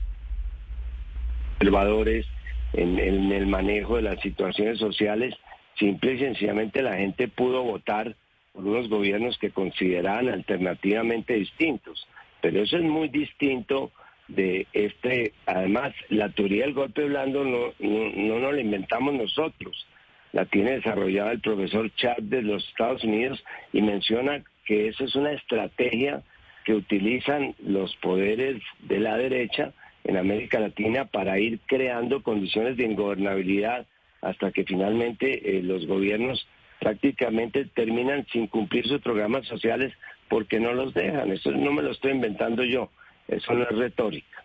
conservadores 1.57 2.27
en, 2.73 2.99
en 2.99 3.31
el 3.31 3.47
manejo 3.47 3.95
de 3.95 4.03
las 4.03 4.19
situaciones 4.21 4.77
sociales. 4.77 5.35
Simple 5.79 6.13
y 6.13 6.19
sencillamente 6.19 6.81
la 6.81 6.97
gente 6.97 7.27
pudo 7.27 7.63
votar 7.63 8.15
por 8.53 8.65
unos 8.65 8.89
gobiernos 8.89 9.37
que 9.37 9.51
consideraban 9.51 10.29
alternativamente 10.29 11.33
distintos. 11.33 12.07
Pero 12.41 12.61
eso 12.61 12.77
es 12.77 12.83
muy 12.83 13.09
distinto 13.09 13.91
de 14.27 14.67
este, 14.73 15.33
además, 15.45 15.93
la 16.09 16.29
teoría 16.29 16.65
del 16.65 16.73
golpe 16.73 17.05
blando 17.05 17.43
no, 17.43 17.73
no, 17.79 18.09
no 18.15 18.39
nos 18.39 18.53
la 18.53 18.61
inventamos 18.61 19.13
nosotros 19.13 19.87
la 20.33 20.45
tiene 20.45 20.73
desarrollada 20.73 21.31
el 21.31 21.41
profesor 21.41 21.91
Chad 21.95 22.17
de 22.19 22.41
los 22.41 22.67
Estados 22.67 23.03
Unidos 23.03 23.43
y 23.73 23.81
menciona 23.81 24.43
que 24.65 24.89
eso 24.89 25.05
es 25.05 25.15
una 25.15 25.31
estrategia 25.31 26.23
que 26.65 26.73
utilizan 26.73 27.55
los 27.59 27.95
poderes 27.97 28.61
de 28.81 28.99
la 28.99 29.17
derecha 29.17 29.73
en 30.03 30.17
América 30.17 30.59
Latina 30.59 31.05
para 31.05 31.39
ir 31.39 31.59
creando 31.65 32.23
condiciones 32.23 32.77
de 32.77 32.85
ingobernabilidad 32.85 33.87
hasta 34.21 34.51
que 34.51 34.63
finalmente 34.63 35.57
eh, 35.57 35.63
los 35.63 35.85
gobiernos 35.85 36.47
prácticamente 36.79 37.65
terminan 37.65 38.25
sin 38.31 38.47
cumplir 38.47 38.87
sus 38.87 39.01
programas 39.01 39.45
sociales 39.47 39.93
porque 40.29 40.59
no 40.59 40.73
los 40.73 40.93
dejan. 40.93 41.31
Eso 41.31 41.51
no 41.51 41.71
me 41.71 41.83
lo 41.83 41.91
estoy 41.91 42.11
inventando 42.11 42.63
yo, 42.63 42.89
eso 43.27 43.53
no 43.53 43.63
es 43.63 43.75
retórica. 43.75 44.43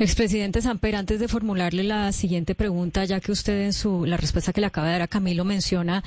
Expresidente 0.00 0.62
Samper, 0.62 0.96
antes 0.96 1.20
de 1.20 1.28
formularle 1.28 1.84
la 1.84 2.10
siguiente 2.12 2.54
pregunta, 2.54 3.04
ya 3.04 3.20
que 3.20 3.32
usted 3.32 3.66
en 3.66 3.74
su 3.74 4.06
la 4.06 4.16
respuesta 4.16 4.50
que 4.50 4.62
le 4.62 4.66
acaba 4.66 4.86
de 4.86 4.94
dar 4.94 5.02
a 5.02 5.08
Camilo 5.08 5.44
menciona 5.44 6.02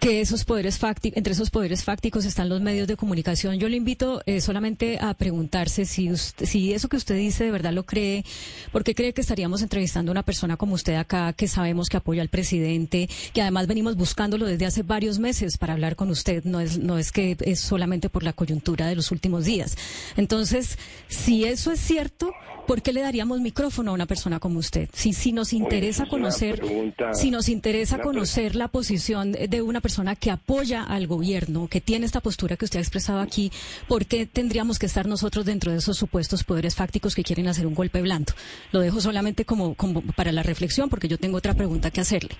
que 0.00 0.20
esos 0.20 0.44
poderes 0.44 0.78
fácticos, 0.78 1.16
entre 1.16 1.32
esos 1.32 1.48
poderes 1.48 1.82
fácticos 1.82 2.26
están 2.26 2.50
los 2.50 2.60
medios 2.60 2.88
de 2.88 2.96
comunicación, 2.96 3.58
yo 3.58 3.70
le 3.70 3.76
invito 3.76 4.20
eh, 4.26 4.42
solamente 4.42 4.98
a 5.00 5.14
preguntarse 5.14 5.86
si 5.86 6.10
usted, 6.10 6.44
si 6.44 6.74
eso 6.74 6.90
que 6.90 6.96
usted 6.96 7.14
dice 7.14 7.44
de 7.44 7.52
verdad 7.52 7.72
lo 7.72 7.84
cree, 7.84 8.22
porque 8.70 8.94
cree 8.94 9.14
que 9.14 9.22
estaríamos 9.22 9.62
entrevistando 9.62 10.10
a 10.10 10.12
una 10.12 10.24
persona 10.24 10.58
como 10.58 10.74
usted 10.74 10.96
acá 10.96 11.32
que 11.32 11.48
sabemos 11.48 11.88
que 11.88 11.96
apoya 11.96 12.20
al 12.20 12.28
presidente, 12.28 13.08
que 13.32 13.40
además 13.40 13.66
venimos 13.66 13.96
buscándolo 13.96 14.44
desde 14.44 14.66
hace 14.66 14.82
varios 14.82 15.18
meses 15.18 15.56
para 15.56 15.72
hablar 15.72 15.96
con 15.96 16.10
usted, 16.10 16.44
no 16.44 16.60
es 16.60 16.78
no 16.78 16.98
es 16.98 17.12
que 17.12 17.38
es 17.40 17.60
solamente 17.60 18.10
por 18.10 18.24
la 18.24 18.34
coyuntura 18.34 18.88
de 18.88 18.96
los 18.96 19.10
últimos 19.10 19.46
días. 19.46 19.78
Entonces, 20.16 20.78
si 21.08 21.44
eso 21.44 21.72
es 21.72 21.80
cierto, 21.80 22.34
¿por 22.66 22.82
qué 22.82 22.92
le 22.92 23.00
daríamos 23.22 23.40
micrófono 23.40 23.92
a 23.92 23.94
una 23.94 24.06
persona 24.06 24.40
como 24.40 24.58
usted? 24.58 24.88
Si, 24.92 25.12
si 25.12 25.30
nos 25.32 25.52
interesa 25.52 26.06
conocer, 26.06 26.56
pregunta- 26.58 27.14
si 27.14 27.30
nos 27.30 27.48
interesa 27.48 28.00
conocer 28.00 28.56
la 28.56 28.66
posición 28.66 29.30
de 29.32 29.62
una 29.62 29.80
persona 29.80 30.16
que 30.16 30.30
apoya 30.32 30.82
al 30.82 31.06
gobierno, 31.06 31.68
que 31.68 31.80
tiene 31.80 32.04
esta 32.04 32.20
postura 32.20 32.56
que 32.56 32.64
usted 32.64 32.80
ha 32.80 32.82
expresado 32.82 33.20
aquí, 33.20 33.52
¿por 33.86 34.06
qué 34.06 34.26
tendríamos 34.26 34.80
que 34.80 34.86
estar 34.86 35.06
nosotros 35.06 35.44
dentro 35.44 35.70
de 35.70 35.78
esos 35.78 35.96
supuestos 35.96 36.42
poderes 36.42 36.74
fácticos 36.74 37.14
que 37.14 37.22
quieren 37.22 37.46
hacer 37.46 37.64
un 37.66 37.74
golpe 37.74 38.02
blando? 38.02 38.32
Lo 38.72 38.80
dejo 38.80 39.00
solamente 39.00 39.44
como, 39.44 39.74
como 39.76 40.02
para 40.02 40.32
la 40.32 40.42
reflexión, 40.42 40.88
porque 40.90 41.06
yo 41.06 41.16
tengo 41.16 41.36
otra 41.38 41.54
pregunta 41.54 41.92
que 41.92 42.00
hacerle. 42.00 42.30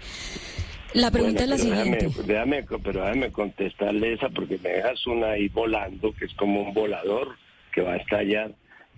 La 0.94 1.10
pregunta 1.12 1.46
Bueno, 1.46 1.54
es 1.54 1.64
la 1.64 1.70
déjame- 1.70 2.00
siguiente. 2.00 2.22
Déjame, 2.26 2.62
pero 2.82 3.00
déjame 3.04 3.30
contestarle 3.30 4.14
esa 4.14 4.28
porque 4.30 4.58
me 4.58 4.70
dejas 4.70 5.06
una 5.06 5.28
ahí 5.30 5.48
volando, 5.48 6.12
que 6.12 6.24
es 6.24 6.34
como 6.34 6.60
un 6.62 6.74
volador 6.74 7.28
que 7.72 7.80
va 7.82 7.92
a 7.94 7.96
estallar. 7.96 8.52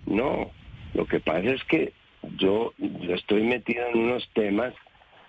No, 0.07 0.51
lo 0.95 1.05
que 1.05 1.19
pasa 1.19 1.51
es 1.51 1.63
que 1.65 1.91
yo, 2.37 2.73
estoy 3.09 3.43
metido 3.43 3.85
en 3.87 3.99
unos 3.99 4.27
temas 4.33 4.73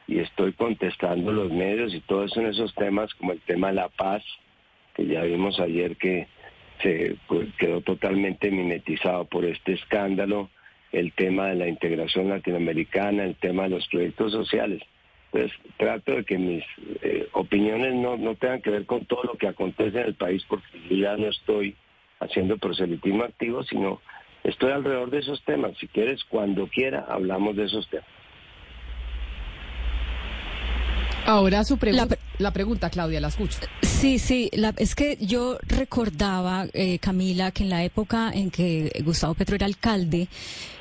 y 0.06 0.20
estoy 0.20 0.52
contestando 0.52 1.32
los 1.32 1.50
medios 1.50 1.92
y 1.92 2.00
todo 2.00 2.24
eso 2.24 2.40
en 2.40 2.46
esos 2.46 2.72
temas, 2.74 3.12
como 3.14 3.32
el 3.32 3.40
tema 3.40 3.68
de 3.68 3.74
la 3.74 3.88
paz, 3.88 4.22
que 4.94 5.06
ya 5.06 5.22
vimos 5.22 5.58
ayer 5.58 5.96
que 5.96 6.28
se 6.82 7.16
pues, 7.26 7.48
quedó 7.58 7.80
totalmente 7.80 8.50
mimetizado 8.50 9.24
por 9.24 9.44
este 9.44 9.72
escándalo, 9.72 10.48
el 10.92 11.12
tema 11.12 11.48
de 11.48 11.56
la 11.56 11.68
integración 11.68 12.28
latinoamericana, 12.28 13.24
el 13.24 13.34
tema 13.34 13.64
de 13.64 13.70
los 13.70 13.88
proyectos 13.88 14.32
sociales. 14.32 14.82
Pues 15.32 15.50
trato 15.76 16.12
de 16.12 16.24
que 16.24 16.38
mis 16.38 16.64
eh, 17.02 17.28
opiniones 17.32 17.94
no, 17.94 18.16
no 18.16 18.36
tengan 18.36 18.62
que 18.62 18.70
ver 18.70 18.86
con 18.86 19.04
todo 19.04 19.24
lo 19.24 19.34
que 19.34 19.48
acontece 19.48 20.00
en 20.00 20.06
el 20.06 20.14
país, 20.14 20.44
porque 20.48 20.66
ya 20.88 21.16
no 21.16 21.26
estoy 21.26 21.74
haciendo 22.20 22.56
proselitismo 22.56 23.24
activo, 23.24 23.64
sino 23.64 24.00
estoy 24.46 24.72
alrededor 24.72 25.10
de 25.10 25.18
esos 25.18 25.42
temas. 25.44 25.72
Si 25.78 25.86
quieres, 25.88 26.24
cuando 26.24 26.66
quiera, 26.68 27.06
hablamos 27.08 27.56
de 27.56 27.64
esos 27.64 27.88
temas. 27.88 28.06
Ahora 31.26 31.64
su 31.64 31.76
pregunta, 31.76 32.16
la, 32.38 32.52
pregunta, 32.52 32.88
Claudia, 32.88 33.20
la 33.20 33.28
escucho. 33.28 33.58
Sí, 33.82 34.20
sí, 34.20 34.48
la- 34.52 34.72
es 34.76 34.94
que 34.94 35.16
yo 35.20 35.58
recordaba, 35.66 36.66
eh, 36.72 37.00
Camila, 37.00 37.50
que 37.50 37.64
en 37.64 37.70
la 37.70 37.82
época 37.82 38.30
en 38.32 38.52
que 38.52 38.92
Gustavo 39.04 39.34
Petro 39.34 39.56
era 39.56 39.66
alcalde 39.66 40.28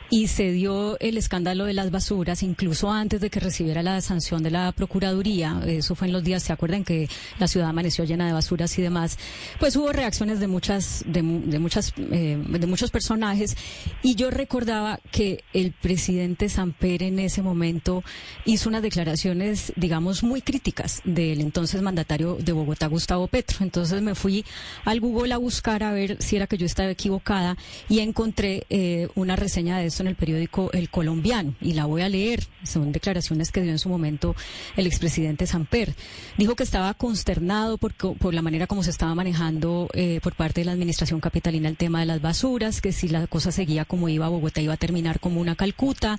y 0.10 0.28
se 0.28 0.52
dio 0.52 1.00
el 1.00 1.18
escándalo 1.18 1.66
de 1.66 1.74
las 1.74 1.92
basuras, 1.92 2.44
incluso 2.44 2.92
antes 2.92 3.22
de 3.22 3.30
que 3.30 3.40
recibiera 3.40 3.84
la 3.84 4.00
sanción 4.02 4.44
de 4.44 4.52
la 4.52 4.72
Procuraduría, 4.72 5.62
eso 5.66 5.96
fue 5.96 6.08
en 6.08 6.14
los 6.14 6.24
días, 6.24 6.44
¿se 6.44 6.54
acuerdan 6.54 6.84
que 6.84 7.10
la 7.40 7.48
ciudad 7.48 7.70
amaneció 7.70 8.06
llena 8.06 8.28
de 8.28 8.34
basuras 8.34 8.78
y 8.78 8.82
demás? 8.82 9.18
Pues 9.60 9.76
hubo 9.76 9.92
reacciones 9.92 10.40
de 10.40 10.48
muchas, 10.48 11.04
de, 11.08 11.22
de 11.22 11.60
muchas, 11.60 11.94
eh, 11.98 12.42
de 12.48 12.68
muchos 12.68 12.92
personajes 12.92 13.56
y 14.02 14.16
yo 14.16 14.30
recordaba 14.32 15.00
que 15.12 15.44
el 15.54 15.72
presidente 15.74 16.50
Samper 16.50 17.04
en 17.04 17.20
ese 17.20 17.42
momento 17.42 18.04
hizo 18.46 18.70
unas 18.70 18.82
declaraciones, 18.82 19.74
digamos, 19.76 20.24
muy 20.24 20.42
críticas 20.42 21.02
del 21.04 21.42
entonces 21.42 21.82
mandatario 21.82 22.38
de 22.40 22.52
Bogotá, 22.52 22.88
Gustavo 22.88 23.28
Petro. 23.28 23.60
Entonces 23.62 24.02
me 24.02 24.16
fui 24.16 24.46
al 24.84 25.00
Google 25.00 25.34
a 25.34 25.38
buscar 25.38 25.84
a 25.84 25.92
ver 25.92 26.18
si 26.22 26.36
era 26.36 26.48
que 26.48 26.58
yo 26.58 26.66
estaba 26.66 26.90
equivocada 26.90 27.58
y 27.90 28.00
encontré 28.00 28.66
eh, 28.70 29.08
una 29.16 29.36
reseña 29.36 29.78
de 29.78 29.90
en 30.04 30.08
el 30.08 30.16
periódico 30.16 30.72
El 30.74 30.90
Colombiano 30.90 31.54
y 31.62 31.74
la 31.74 31.86
voy 31.86 32.02
a 32.02 32.10
leer. 32.10 32.44
Son 32.64 32.92
declaraciones 32.92 33.52
que 33.52 33.62
dio 33.62 33.72
en 33.72 33.80
su 33.80 33.90
momento 33.90 34.36
el 34.76 34.88
expresidente 34.88 35.48
Samper. 35.48 35.94
Dijo 36.38 36.56
que 36.56 36.64
estaba 36.64 36.94
consternado 36.94 37.78
por, 37.78 37.94
co- 37.96 38.16
por 38.16 38.34
la 38.34 38.42
manera 38.42 38.68
como 38.68 38.84
se 38.84 38.90
estaba 38.90 39.16
manejando 39.16 39.90
eh, 39.94 40.20
por 40.24 40.36
parte 40.36 40.62
de 40.62 40.66
la 40.66 40.72
administración 40.72 41.20
capitalina 41.20 41.70
el 41.70 41.78
tema 41.78 42.00
de 42.00 42.06
las 42.06 42.22
basuras, 42.22 42.82
que 42.82 42.92
si 42.92 43.08
la 43.08 43.28
cosa 43.28 43.52
seguía 43.52 43.86
como 43.86 44.10
iba, 44.10 44.28
Bogotá 44.30 44.62
iba 44.62 44.74
a 44.74 44.78
terminar 44.78 45.20
como 45.20 45.42
una 45.42 45.56
Calcuta, 45.56 46.18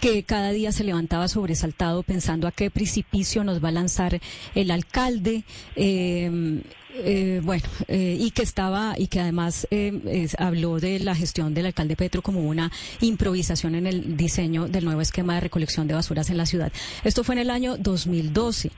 que 0.00 0.22
cada 0.24 0.50
día 0.52 0.72
se 0.72 0.84
levantaba 0.84 1.28
sobresaltado 1.28 2.02
pensando 2.02 2.46
a 2.46 2.52
qué 2.52 2.70
precipicio 2.70 3.44
nos 3.44 3.62
va 3.62 3.68
a 3.68 3.72
lanzar 3.72 4.20
el 4.54 4.70
alcalde. 4.70 5.44
eh, 5.76 6.62
eh, 6.94 7.40
bueno, 7.42 7.64
eh, 7.88 8.16
y 8.20 8.30
que 8.32 8.42
estaba, 8.42 8.94
y 8.98 9.06
que 9.06 9.20
además 9.20 9.66
eh, 9.70 10.28
habló 10.38 10.78
de 10.78 10.98
la 10.98 11.14
gestión 11.14 11.54
del 11.54 11.66
alcalde 11.66 11.96
Petro 11.96 12.20
como 12.22 12.40
una 12.40 12.70
improvisación 13.00 13.74
en 13.74 13.86
el 13.86 14.16
diseño 14.16 14.68
del 14.68 14.84
nuevo 14.84 15.00
esquema 15.00 15.34
de 15.34 15.40
recolección 15.40 15.86
de 15.86 15.94
basuras 15.94 16.28
en 16.30 16.36
la 16.36 16.46
ciudad. 16.46 16.72
Esto 17.02 17.24
fue 17.24 17.34
en 17.34 17.40
el 17.40 17.50
año 17.50 17.76
2012. 17.78 18.70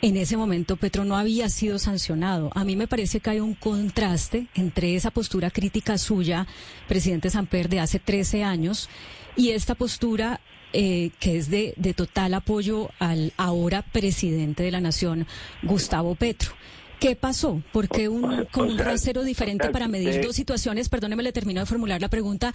En 0.00 0.16
ese 0.16 0.36
momento 0.36 0.76
Petro 0.76 1.04
no 1.04 1.16
había 1.16 1.48
sido 1.48 1.78
sancionado. 1.78 2.50
A 2.54 2.64
mí 2.64 2.76
me 2.76 2.88
parece 2.88 3.20
que 3.20 3.30
hay 3.30 3.40
un 3.40 3.54
contraste 3.54 4.46
entre 4.54 4.96
esa 4.96 5.10
postura 5.10 5.50
crítica 5.50 5.98
suya, 5.98 6.46
presidente 6.88 7.30
Samper, 7.30 7.68
de 7.68 7.80
hace 7.80 7.98
13 7.98 8.44
años, 8.44 8.88
y 9.36 9.50
esta 9.50 9.74
postura 9.74 10.40
eh, 10.72 11.10
que 11.20 11.36
es 11.38 11.50
de, 11.50 11.74
de 11.76 11.94
total 11.94 12.34
apoyo 12.34 12.90
al 12.98 13.32
ahora 13.36 13.82
presidente 13.82 14.62
de 14.62 14.72
la 14.72 14.80
Nación, 14.80 15.26
Gustavo 15.62 16.14
Petro. 16.16 16.52
¿Qué 17.00 17.16
pasó? 17.16 17.62
¿Por 17.72 17.88
qué 17.88 18.08
un, 18.08 18.46
como 18.50 18.70
un 18.70 18.76
sea, 18.76 18.84
rasero 18.86 19.24
diferente 19.24 19.64
o 19.64 19.66
sea, 19.66 19.72
para 19.72 19.88
medir 19.88 20.08
usted- 20.08 20.22
dos 20.26 20.36
situaciones? 20.36 20.88
Perdóneme, 20.88 21.22
le 21.22 21.32
termino 21.32 21.60
de 21.60 21.66
formular 21.66 22.00
la 22.00 22.08
pregunta, 22.08 22.52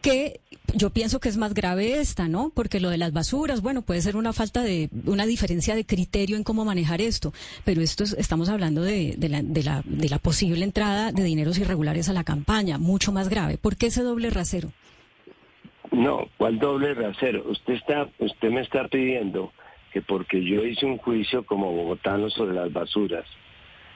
que 0.00 0.40
yo 0.74 0.90
pienso 0.90 1.18
que 1.18 1.28
es 1.28 1.36
más 1.36 1.54
grave 1.54 1.98
esta, 2.00 2.28
¿no? 2.28 2.50
Porque 2.54 2.78
lo 2.78 2.90
de 2.90 2.98
las 2.98 3.12
basuras, 3.12 3.62
bueno, 3.62 3.82
puede 3.82 4.00
ser 4.00 4.16
una 4.16 4.32
falta 4.32 4.62
de, 4.62 4.90
una 5.06 5.26
diferencia 5.26 5.74
de 5.74 5.84
criterio 5.84 6.36
en 6.36 6.44
cómo 6.44 6.64
manejar 6.64 7.00
esto, 7.00 7.32
pero 7.64 7.80
esto 7.80 8.04
es- 8.04 8.12
estamos 8.12 8.48
hablando 8.48 8.82
de, 8.82 9.14
de 9.18 9.28
la, 9.28 9.42
de, 9.42 9.62
la, 9.64 9.82
de 9.84 10.08
la 10.08 10.18
posible 10.18 10.64
entrada 10.64 11.10
de 11.10 11.24
dineros 11.24 11.58
irregulares 11.58 12.08
a 12.08 12.12
la 12.12 12.22
campaña, 12.22 12.78
mucho 12.78 13.10
más 13.10 13.28
grave. 13.28 13.58
¿Por 13.58 13.76
qué 13.76 13.86
ese 13.86 14.02
doble 14.02 14.30
rasero? 14.30 14.72
No, 15.90 16.28
¿cuál 16.38 16.58
doble 16.60 16.94
rasero? 16.94 17.50
Usted 17.50 17.74
está, 17.74 18.08
usted 18.20 18.50
me 18.50 18.60
está 18.60 18.86
pidiendo 18.86 19.52
que 19.92 20.00
porque 20.00 20.44
yo 20.44 20.64
hice 20.64 20.86
un 20.86 20.98
juicio 20.98 21.44
como 21.44 21.72
bogotano 21.72 22.30
sobre 22.30 22.54
las 22.54 22.72
basuras, 22.72 23.24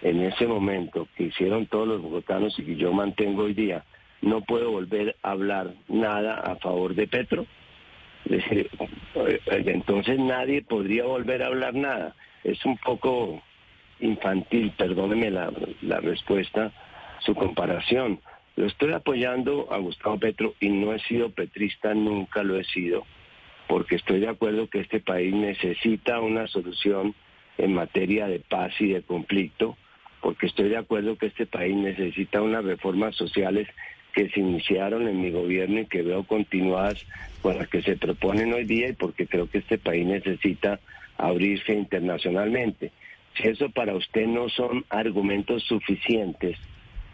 en 0.05 0.23
ese 0.23 0.47
momento 0.47 1.09
que 1.17 1.25
hicieron 1.25 1.67
todos 1.67 1.89
los 1.89 2.03
bogotanos 2.03 2.57
y 2.59 2.63
que 2.63 2.77
yo 2.77 2.93
mantengo 2.93 3.45
hoy 3.45 3.55
día, 3.55 3.85
no 4.21 4.43
puedo 4.43 4.71
volver 4.71 5.17
a 5.23 5.31
hablar 5.31 5.75
nada 5.89 6.35
a 6.35 6.57
favor 6.57 6.95
de 6.95 7.09
Petro. 7.09 7.47
Eh, 9.17 9.63
entonces 9.67 10.19
nadie 10.19 10.61
podría 10.61 11.05
volver 11.05 11.43
a 11.43 11.47
hablar 11.47 11.75
nada. 11.75 12.17
Es 12.43 12.65
un 12.65 12.77
poco 12.79 13.41
infantil, 14.01 14.73
perdóneme 14.77 15.31
la, 15.31 15.53
la 15.83 16.01
respuesta, 16.01 16.73
su 17.21 17.35
comparación. 17.35 18.21
Lo 18.57 18.67
estoy 18.67 18.93
apoyando 18.93 19.69
a 19.71 19.79
Gustavo 19.79 20.19
Petro 20.19 20.55
y 20.59 20.69
no 20.69 20.93
he 20.93 20.99
sido 21.01 21.31
petrista, 21.31 21.95
nunca 21.95 22.43
lo 22.43 22.59
he 22.59 22.65
sido, 22.65 23.07
porque 23.69 23.95
estoy 23.95 24.19
de 24.19 24.29
acuerdo 24.29 24.69
que 24.69 24.81
este 24.81 24.99
país 24.99 25.33
necesita 25.33 26.21
una 26.21 26.49
solución 26.49 27.15
en 27.57 27.73
materia 27.73 28.27
de 28.27 28.41
paz 28.41 28.73
y 28.81 28.89
de 28.89 29.03
conflicto, 29.03 29.77
porque 30.25 30.47
estoy 30.47 30.71
de 30.71 30.79
acuerdo 30.79 31.17
que 31.19 31.27
este 31.27 31.45
país 31.45 31.77
necesita 31.77 32.41
unas 32.41 32.65
reformas 32.65 33.15
sociales 33.15 33.69
que 34.15 34.31
se 34.31 34.41
iniciaron 34.41 35.07
en 35.07 35.21
mi 35.21 35.31
gobierno 35.31 35.81
y 35.81 35.87
que 35.87 36.01
veo 36.01 36.25
continuadas 36.25 36.99
con 37.43 37.59
las 37.59 37.69
que 37.69 37.83
se 37.83 37.99
proponen 37.99 38.51
hoy 38.55 38.65
día 38.65 38.89
y 38.89 38.95
porque 38.95 39.27
creo 39.27 39.51
que 39.51 39.59
este 39.59 39.77
país 39.77 40.07
necesita 40.07 40.81
abrirse 41.19 41.75
internacionalmente. 41.75 42.91
Si 43.37 43.49
eso 43.49 43.69
para 43.69 43.95
usted 43.95 44.27
no 44.27 44.49
son 44.49 44.87
argumentos 44.89 45.63
suficientes 45.65 46.57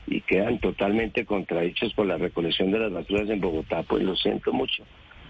y 0.07 0.21
quedan 0.21 0.61
totalmente 0.61 1.25
contradichos 1.25 1.93
por 1.95 2.07
la 2.07 2.17
recolección 2.17 2.71
de 2.71 2.79
las 2.79 2.93
basuras 2.93 3.29
en 3.29 3.41
Bogotá, 3.41 3.83
pues 3.83 4.05
lo 4.05 4.15
siento 4.15 4.53
mucho. 4.53 4.85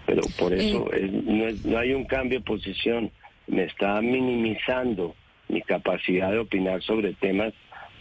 Pero 0.05 0.21
por 0.37 0.53
eso 0.53 0.93
es- 0.93 1.11
no, 1.11 1.47
es- 1.47 1.65
no 1.65 1.79
hay 1.79 1.93
un 1.93 2.05
cambio 2.05 2.37
de 2.37 2.45
posición. 2.45 3.09
Me 3.47 3.63
está 3.63 3.99
minimizando 4.01 5.15
mi 5.49 5.63
capacidad 5.63 6.29
de 6.31 6.37
opinar 6.37 6.83
sobre 6.83 7.13
temas 7.13 7.53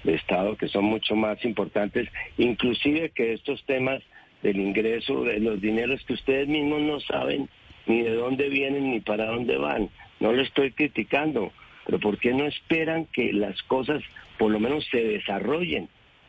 de 0.05 0.15
Estado 0.15 0.57
que 0.57 0.69
son 0.69 0.85
mucho 0.85 1.15
más 1.15 1.45
importantes, 1.45 2.09
inclusive 2.39 3.11
que 3.11 3.35
estos 3.35 3.65
temas 3.65 4.03
del 4.43 4.59
ingreso, 4.59 5.25
de 5.25 5.41
los 5.41 5.61
dineros 5.61 6.03
que 6.05 6.15
ustedes 6.15 6.49
mismos 6.49 6.81
no 6.83 7.01
saben 7.01 7.49
ni 7.87 8.03
de 8.03 8.15
dónde 8.15 8.49
vienen 8.49 8.91
ni 8.91 9.01
para 9.01 9.27
dónde 9.27 9.57
van. 9.57 9.91
No 10.21 10.33
lo 10.33 10.43
estoy 10.43 10.73
criticando, 10.73 11.53
pero 11.85 11.99
¿por 11.99 12.19
qué 12.19 12.33
no 12.33 12.47
esperan 12.47 13.07
que 13.07 13.33
las 13.33 13.63
cosas 13.63 14.03
por 14.39 14.51
lo 14.51 14.61
menos 14.61 14.87
se 14.91 15.03
desarrollen 15.03 15.89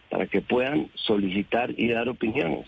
para 0.09 0.27
que 0.27 0.41
puedan 0.41 0.89
solicitar 0.95 1.73
y 1.77 1.87
dar 1.87 2.09
opiniones? 2.09 2.65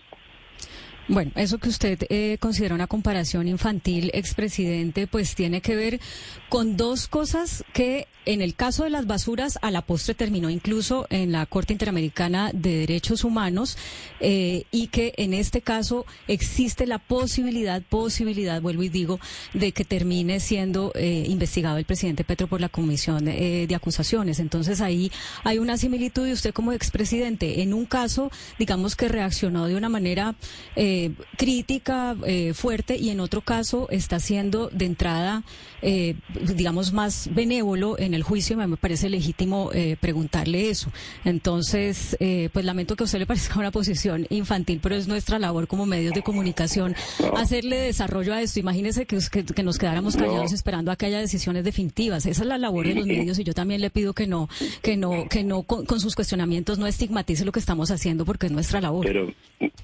Bueno, 1.06 1.32
eso 1.34 1.58
que 1.58 1.68
usted 1.68 1.98
eh, 2.08 2.38
considera 2.40 2.74
una 2.74 2.86
comparación 2.86 3.46
infantil, 3.46 4.10
expresidente, 4.14 5.06
pues 5.06 5.34
tiene 5.34 5.60
que 5.60 5.76
ver 5.76 6.00
con 6.48 6.76
dos 6.78 7.08
cosas 7.08 7.62
que 7.74 8.08
en 8.26 8.40
el 8.40 8.54
caso 8.54 8.84
de 8.84 8.90
las 8.90 9.06
basuras 9.06 9.58
a 9.60 9.70
la 9.70 9.82
postre 9.82 10.14
terminó 10.14 10.48
incluso 10.48 11.06
en 11.10 11.30
la 11.30 11.44
Corte 11.46 11.74
Interamericana 11.74 12.50
de 12.54 12.78
Derechos 12.78 13.22
Humanos 13.22 13.76
eh, 14.20 14.64
y 14.70 14.86
que 14.86 15.12
en 15.18 15.34
este 15.34 15.60
caso 15.60 16.06
existe 16.26 16.86
la 16.86 16.98
posibilidad, 16.98 17.82
posibilidad, 17.82 18.62
vuelvo 18.62 18.82
y 18.82 18.88
digo, 18.88 19.20
de 19.52 19.72
que 19.72 19.84
termine 19.84 20.40
siendo 20.40 20.92
eh, 20.94 21.24
investigado 21.28 21.76
el 21.76 21.84
presidente 21.84 22.24
Petro 22.24 22.46
por 22.46 22.62
la 22.62 22.70
Comisión 22.70 23.28
eh, 23.28 23.66
de 23.66 23.74
Acusaciones. 23.74 24.38
Entonces 24.38 24.80
ahí 24.80 25.12
hay 25.42 25.58
una 25.58 25.76
similitud 25.76 26.26
y 26.26 26.32
usted 26.32 26.54
como 26.54 26.72
expresidente 26.72 27.60
en 27.60 27.74
un 27.74 27.84
caso, 27.84 28.30
digamos 28.58 28.96
que 28.96 29.08
reaccionó 29.08 29.66
de 29.66 29.76
una 29.76 29.90
manera 29.90 30.34
eh, 30.76 30.93
crítica, 31.36 32.16
eh, 32.26 32.52
fuerte, 32.54 32.96
y 32.96 33.10
en 33.10 33.20
otro 33.20 33.40
caso 33.40 33.88
está 33.90 34.20
siendo 34.20 34.68
de 34.68 34.86
entrada, 34.86 35.42
eh, 35.82 36.14
digamos, 36.54 36.92
más 36.92 37.28
benévolo 37.34 37.98
en 37.98 38.14
el 38.14 38.22
juicio. 38.22 38.56
Me 38.56 38.76
parece 38.76 39.08
legítimo 39.10 39.70
eh, 39.74 39.96
preguntarle 40.00 40.70
eso. 40.70 40.90
Entonces, 41.24 42.16
eh, 42.20 42.48
pues 42.52 42.64
lamento 42.64 42.96
que 42.96 43.04
a 43.04 43.06
usted 43.06 43.18
le 43.18 43.26
parezca 43.26 43.58
una 43.58 43.70
posición 43.70 44.26
infantil, 44.30 44.80
pero 44.82 44.94
es 44.94 45.08
nuestra 45.08 45.38
labor 45.38 45.66
como 45.66 45.84
medios 45.86 46.14
de 46.14 46.22
comunicación 46.22 46.94
hacerle 47.36 47.76
desarrollo 47.76 48.32
a 48.34 48.40
esto. 48.40 48.60
Imagínese 48.60 49.06
que, 49.06 49.18
que- 49.30 49.44
que 49.44 49.62
nos 49.62 49.78
quedáramos 49.78 50.16
callados 50.16 50.50
No. 50.50 50.54
esperando 50.56 50.90
a 50.90 50.96
que 50.96 51.06
haya 51.06 51.18
decisiones 51.20 51.64
definitivas. 51.64 52.26
Esa 52.26 52.42
es 52.42 52.48
la 52.48 52.58
labor 52.58 52.86
de 52.86 52.94
los 52.94 53.06
medios 53.06 53.38
y 53.38 53.44
yo 53.44 53.54
también 53.54 53.80
le 53.80 53.90
pido 53.90 54.12
que 54.12 54.26
no, 54.26 54.48
que 54.82 54.96
no, 54.96 55.28
que 55.28 55.44
no 55.44 55.62
con, 55.62 55.84
con 55.86 56.00
sus 56.00 56.14
cuestionamientos 56.14 56.78
no 56.78 56.86
estigmatice 56.86 57.44
lo 57.44 57.52
que 57.52 57.60
estamos 57.60 57.90
haciendo 57.90 58.24
porque 58.24 58.46
es 58.46 58.52
nuestra 58.52 58.80
labor. 58.80 59.04
Pero 59.06 59.32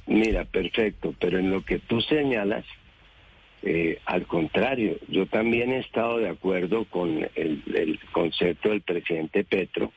mira, 0.06 0.44
perfecto, 0.44 0.99
pero 1.18 1.38
en 1.38 1.50
lo 1.50 1.64
que 1.64 1.78
tú 1.78 2.00
señalas, 2.00 2.64
eh, 3.62 3.98
al 4.06 4.26
contrario, 4.26 4.96
yo 5.08 5.26
también 5.26 5.72
he 5.72 5.78
estado 5.78 6.18
de 6.18 6.28
acuerdo 6.28 6.84
con 6.86 7.28
el, 7.34 7.62
el 7.74 7.98
concepto 8.12 8.70
del 8.70 8.80
presidente 8.80 9.44
Petro 9.44 9.92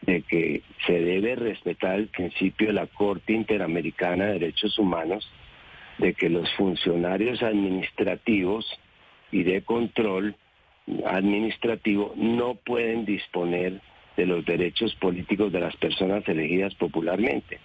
de 0.00 0.22
que 0.22 0.62
se 0.86 1.00
debe 1.00 1.34
respetar 1.36 1.96
el 1.98 2.08
principio 2.08 2.68
de 2.68 2.72
la 2.72 2.86
Corte 2.86 3.32
Interamericana 3.32 4.26
de 4.26 4.32
Derechos 4.34 4.78
Humanos, 4.78 5.28
de 5.98 6.14
que 6.14 6.28
los 6.28 6.52
funcionarios 6.54 7.42
administrativos 7.42 8.66
y 9.32 9.42
de 9.42 9.62
control 9.62 10.36
administrativo 11.06 12.14
no 12.16 12.54
pueden 12.54 13.04
disponer 13.04 13.80
de 14.16 14.26
los 14.26 14.44
derechos 14.44 14.94
políticos 14.96 15.52
de 15.52 15.60
las 15.60 15.76
personas 15.76 16.26
elegidas 16.28 16.74
popularmente. 16.74 17.58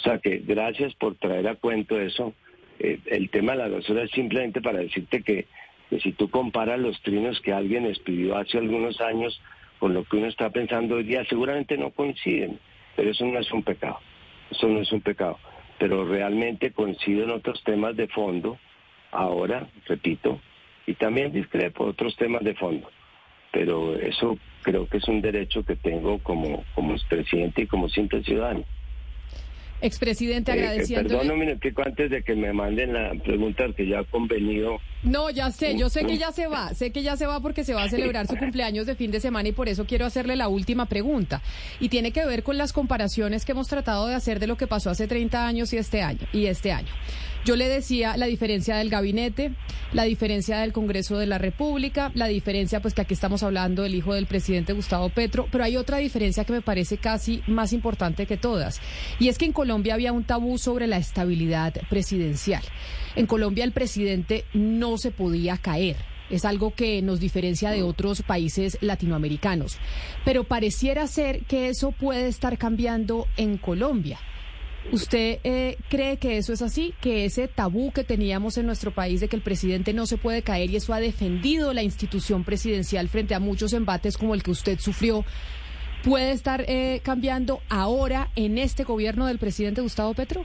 O 0.00 0.02
sea 0.02 0.18
que 0.18 0.38
gracias 0.38 0.94
por 0.94 1.16
traer 1.16 1.46
a 1.46 1.56
cuento 1.56 2.00
eso. 2.00 2.32
Eh, 2.78 2.98
el 3.04 3.28
tema 3.28 3.52
de 3.52 3.58
la 3.58 3.68
basura 3.68 4.04
es 4.04 4.10
simplemente 4.12 4.62
para 4.62 4.78
decirte 4.78 5.22
que, 5.22 5.46
si 6.02 6.12
tú 6.12 6.30
comparas 6.30 6.80
los 6.80 6.98
trinos 7.02 7.38
que 7.42 7.52
alguien 7.52 7.84
expidió 7.84 8.38
hace 8.38 8.56
algunos 8.56 8.98
años 9.02 9.42
con 9.78 9.92
lo 9.92 10.04
que 10.04 10.16
uno 10.16 10.28
está 10.28 10.48
pensando 10.48 10.96
hoy 10.96 11.02
día, 11.02 11.22
seguramente 11.26 11.76
no 11.76 11.90
coinciden, 11.90 12.58
pero 12.96 13.10
eso 13.10 13.26
no 13.26 13.38
es 13.40 13.52
un 13.52 13.62
pecado. 13.62 13.98
Eso 14.50 14.68
no 14.68 14.80
es 14.80 14.90
un 14.90 15.02
pecado. 15.02 15.38
Pero 15.78 16.06
realmente 16.06 16.70
coincido 16.70 17.24
en 17.24 17.30
otros 17.30 17.62
temas 17.62 17.94
de 17.94 18.08
fondo, 18.08 18.58
ahora, 19.10 19.68
repito, 19.86 20.40
y 20.86 20.94
también 20.94 21.30
discrepo 21.30 21.84
otros 21.84 22.16
temas 22.16 22.42
de 22.42 22.54
fondo. 22.54 22.88
Pero 23.52 23.96
eso 23.96 24.38
creo 24.62 24.88
que 24.88 24.96
es 24.96 25.08
un 25.08 25.20
derecho 25.20 25.62
que 25.62 25.76
tengo 25.76 26.20
como, 26.20 26.64
como 26.74 26.94
expresidente 26.94 27.62
y 27.62 27.66
como 27.66 27.90
simple 27.90 28.22
ciudadano. 28.22 28.64
Expresidente, 29.82 30.52
Eh, 30.52 30.54
eh, 30.54 30.58
agradeciéndole. 30.58 31.08
perdón 31.18 31.30
un 31.32 31.38
minutico 31.40 31.82
antes 31.84 32.10
de 32.10 32.22
que 32.22 32.34
me 32.34 32.52
manden 32.52 32.92
la 32.92 33.12
pregunta 33.22 33.64
que 33.76 33.86
ya 33.86 34.00
ha 34.00 34.04
convenido. 34.04 34.78
No, 35.02 35.30
ya 35.30 35.50
sé, 35.50 35.76
yo 35.78 35.88
sé 35.88 36.04
que 36.04 36.18
ya 36.18 36.30
se 36.32 36.46
va, 36.46 36.74
sé 36.74 36.92
que 36.92 37.02
ya 37.02 37.16
se 37.16 37.26
va 37.26 37.40
porque 37.40 37.64
se 37.64 37.72
va 37.72 37.84
a 37.84 37.88
celebrar 37.88 38.26
su 38.26 38.36
cumpleaños 38.36 38.86
de 38.86 38.94
fin 38.94 39.10
de 39.10 39.20
semana 39.20 39.48
y 39.48 39.52
por 39.52 39.68
eso 39.68 39.86
quiero 39.86 40.04
hacerle 40.04 40.36
la 40.36 40.48
última 40.48 40.86
pregunta. 40.86 41.40
Y 41.80 41.88
tiene 41.88 42.12
que 42.12 42.24
ver 42.26 42.42
con 42.42 42.58
las 42.58 42.72
comparaciones 42.72 43.44
que 43.44 43.52
hemos 43.52 43.68
tratado 43.68 44.06
de 44.06 44.14
hacer 44.14 44.38
de 44.40 44.46
lo 44.46 44.56
que 44.56 44.66
pasó 44.66 44.90
hace 44.90 45.06
30 45.06 45.46
años 45.46 45.72
y 45.72 45.78
este 45.78 46.02
año. 46.02 46.20
Y 46.32 46.46
este 46.46 46.72
año. 46.72 46.92
Yo 47.44 47.56
le 47.56 47.68
decía 47.68 48.18
la 48.18 48.26
diferencia 48.26 48.76
del 48.76 48.90
gabinete, 48.90 49.52
la 49.92 50.04
diferencia 50.04 50.58
del 50.58 50.74
Congreso 50.74 51.16
de 51.16 51.26
la 51.26 51.38
República, 51.38 52.12
la 52.14 52.26
diferencia, 52.26 52.80
pues 52.80 52.92
que 52.92 53.00
aquí 53.00 53.14
estamos 53.14 53.42
hablando 53.42 53.82
del 53.82 53.94
hijo 53.94 54.12
del 54.12 54.26
presidente 54.26 54.74
Gustavo 54.74 55.08
Petro, 55.08 55.48
pero 55.50 55.64
hay 55.64 55.78
otra 55.78 55.96
diferencia 55.96 56.44
que 56.44 56.52
me 56.52 56.60
parece 56.60 56.98
casi 56.98 57.42
más 57.46 57.72
importante 57.72 58.26
que 58.26 58.36
todas. 58.36 58.80
Y 59.18 59.28
es 59.28 59.38
que 59.38 59.46
en 59.46 59.52
Colombia 59.52 59.94
había 59.94 60.12
un 60.12 60.24
tabú 60.24 60.58
sobre 60.58 60.86
la 60.86 60.98
estabilidad 60.98 61.74
presidencial. 61.88 62.62
En 63.16 63.26
Colombia 63.26 63.64
el 63.64 63.72
presidente 63.72 64.44
no 64.52 64.98
se 64.98 65.10
podía 65.10 65.56
caer. 65.56 65.96
Es 66.28 66.44
algo 66.44 66.74
que 66.74 67.00
nos 67.00 67.20
diferencia 67.20 67.70
de 67.70 67.82
otros 67.82 68.22
países 68.22 68.76
latinoamericanos. 68.82 69.78
Pero 70.26 70.44
pareciera 70.44 71.06
ser 71.06 71.40
que 71.46 71.68
eso 71.68 71.90
puede 71.90 72.28
estar 72.28 72.58
cambiando 72.58 73.26
en 73.36 73.56
Colombia. 73.56 74.18
¿Usted 74.92 75.38
eh, 75.44 75.76
cree 75.88 76.16
que 76.16 76.38
eso 76.38 76.52
es 76.52 76.62
así? 76.62 76.94
¿Que 77.00 77.24
ese 77.24 77.48
tabú 77.48 77.92
que 77.92 78.02
teníamos 78.02 78.58
en 78.58 78.66
nuestro 78.66 78.90
país 78.90 79.20
de 79.20 79.28
que 79.28 79.36
el 79.36 79.42
presidente 79.42 79.92
no 79.92 80.06
se 80.06 80.16
puede 80.16 80.42
caer 80.42 80.70
y 80.70 80.76
eso 80.76 80.94
ha 80.94 81.00
defendido 81.00 81.72
la 81.72 81.82
institución 81.82 82.44
presidencial 82.44 83.08
frente 83.08 83.34
a 83.34 83.40
muchos 83.40 83.72
embates 83.72 84.16
como 84.16 84.34
el 84.34 84.42
que 84.42 84.50
usted 84.50 84.78
sufrió, 84.80 85.24
puede 86.02 86.32
estar 86.32 86.64
eh, 86.66 87.00
cambiando 87.04 87.60
ahora 87.68 88.30
en 88.36 88.58
este 88.58 88.84
gobierno 88.84 89.26
del 89.26 89.38
presidente 89.38 89.80
Gustavo 89.80 90.14
Petro? 90.14 90.44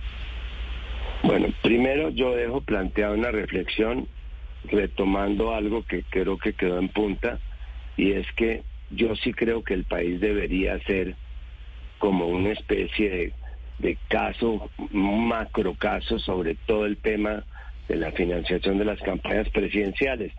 Bueno, 1.24 1.48
primero 1.64 2.10
yo 2.10 2.36
dejo 2.36 2.62
planteada 2.62 3.14
una 3.14 3.32
reflexión 3.32 4.08
retomando 4.66 5.54
algo 5.54 5.84
que 5.84 6.04
creo 6.04 6.38
que 6.38 6.54
quedó 6.54 6.78
en 6.78 6.90
punta 6.90 7.40
y 7.98 8.12
es 8.12 8.28
que 8.36 8.64
yo 8.92 9.16
sí 9.16 9.34
creo 9.34 9.64
que 9.64 9.74
el 9.74 9.86
país 9.86 10.20
debería 10.20 10.78
ser 10.84 11.16
como 12.00 12.28
una 12.28 12.52
especie 12.52 13.10
de, 13.10 13.34
de 13.80 13.98
caso, 14.08 14.70
macro 14.92 15.76
caso 15.76 16.20
sobre 16.20 16.56
todo 16.56 16.86
el 16.86 16.98
tema 16.98 17.44
de 17.88 17.96
la 17.98 18.12
financiación 18.12 18.78
de 18.78 18.86
las 18.86 19.00
campañas 19.02 19.50
presidenciales. 19.50 20.34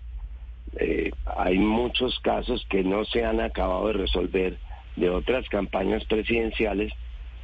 Eh, 0.79 1.11
hay 1.37 1.59
muchos 1.59 2.19
casos 2.21 2.67
que 2.69 2.83
no 2.83 3.05
se 3.05 3.25
han 3.25 3.41
acabado 3.41 3.87
de 3.89 3.93
resolver 3.95 4.59
de 4.97 5.11
otras 5.11 5.49
campañas 5.49 6.05
presidenciales 6.05 6.93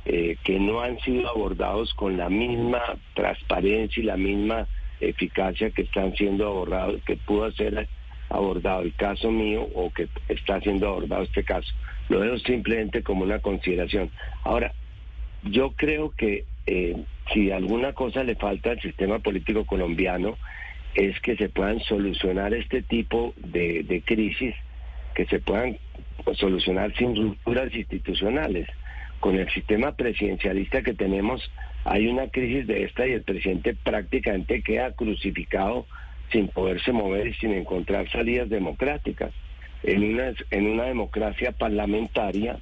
eh, 0.05 0.37
que 0.43 0.59
no 0.59 0.81
han 0.81 0.99
sido 1.01 1.29
abordados 1.29 1.95
con 1.95 2.17
la 2.17 2.29
misma 2.29 2.81
transparencia 3.15 4.03
y 4.03 4.07
la 4.07 4.17
misma 4.17 4.67
eficacia 5.01 5.71
que 5.71 5.83
están 5.83 6.15
siendo 6.17 6.49
abordados, 6.49 7.01
que 7.05 7.17
pudo 7.17 7.45
hacer 7.45 7.89
abordado 8.29 8.83
el 8.83 8.95
caso 8.95 9.31
mío 9.31 9.69
o 9.75 9.93
que 9.93 10.09
está 10.29 10.61
siendo 10.61 10.89
abordado 10.89 11.23
este 11.23 11.45
caso. 11.45 11.73
Lo 12.09 12.21
veo 12.21 12.39
simplemente 12.39 13.03
como 13.03 13.25
una 13.25 13.39
consideración. 13.39 14.11
Ahora, 14.43 14.73
yo 15.43 15.73
creo 15.73 16.11
que 16.11 16.45
eh, 16.67 16.97
si 17.33 17.51
alguna 17.51 17.93
cosa 17.93 18.25
le 18.25 18.37
falta 18.37 18.71
al 18.71 18.81
sistema 18.81 19.19
político 19.19 19.65
colombiano 19.65 20.37
es 20.95 21.19
que 21.21 21.37
se 21.37 21.49
puedan 21.49 21.81
solucionar 21.81 22.55
este 22.55 22.83
tipo 22.83 23.35
de, 23.37 23.83
de 23.83 24.03
crisis, 24.03 24.55
que 25.15 25.25
se 25.27 25.41
puedan 25.41 25.79
solucionar 26.35 26.95
sin 26.97 27.17
rupturas 27.17 27.75
institucionales. 27.75 28.69
Con 29.21 29.37
el 29.37 29.49
sistema 29.51 29.93
presidencialista 29.93 30.83
que 30.83 30.95
tenemos 30.95 31.51
hay 31.85 32.07
una 32.07 32.29
crisis 32.29 32.67
de 32.67 32.85
esta 32.85 33.07
y 33.07 33.13
el 33.13 33.23
presidente 33.23 33.75
prácticamente 33.75 34.63
queda 34.63 34.93
crucificado 34.93 35.87
sin 36.31 36.49
poderse 36.49 36.93
mover 36.93 37.27
y 37.27 37.35
sin 37.35 37.53
encontrar 37.53 38.09
salidas 38.11 38.49
democráticas. 38.49 39.33
En 39.83 40.05
una, 40.05 40.33
en 40.51 40.67
una 40.69 40.85
democracia 40.85 41.53
parlamentaria, 41.53 42.59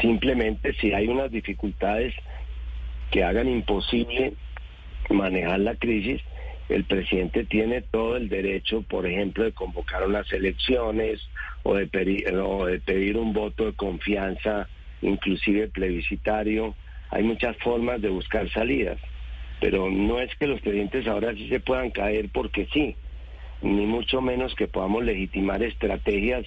simplemente 0.00 0.74
si 0.74 0.92
hay 0.92 1.08
unas 1.08 1.30
dificultades 1.30 2.14
que 3.10 3.24
hagan 3.24 3.48
imposible 3.48 4.34
manejar 5.10 5.60
la 5.60 5.76
crisis, 5.76 6.20
el 6.68 6.84
presidente 6.84 7.44
tiene 7.44 7.82
todo 7.82 8.16
el 8.16 8.28
derecho, 8.28 8.82
por 8.82 9.06
ejemplo, 9.06 9.44
de 9.44 9.52
convocar 9.52 10.04
unas 10.04 10.30
elecciones 10.32 11.20
o 11.62 11.74
de 11.74 11.86
pedir, 11.86 12.28
o 12.34 12.66
de 12.66 12.80
pedir 12.80 13.16
un 13.16 13.32
voto 13.32 13.66
de 13.66 13.72
confianza, 13.74 14.68
inclusive 15.00 15.68
plebiscitario. 15.68 16.74
Hay 17.10 17.22
muchas 17.22 17.56
formas 17.58 18.02
de 18.02 18.08
buscar 18.08 18.50
salidas, 18.50 18.98
pero 19.60 19.88
no 19.90 20.20
es 20.20 20.34
que 20.36 20.48
los 20.48 20.60
presidentes 20.60 21.06
ahora 21.06 21.32
sí 21.34 21.48
se 21.48 21.60
puedan 21.60 21.90
caer 21.90 22.30
porque 22.32 22.66
sí, 22.72 22.96
ni 23.62 23.86
mucho 23.86 24.20
menos 24.20 24.54
que 24.56 24.66
podamos 24.66 25.04
legitimar 25.04 25.62
estrategias 25.62 26.44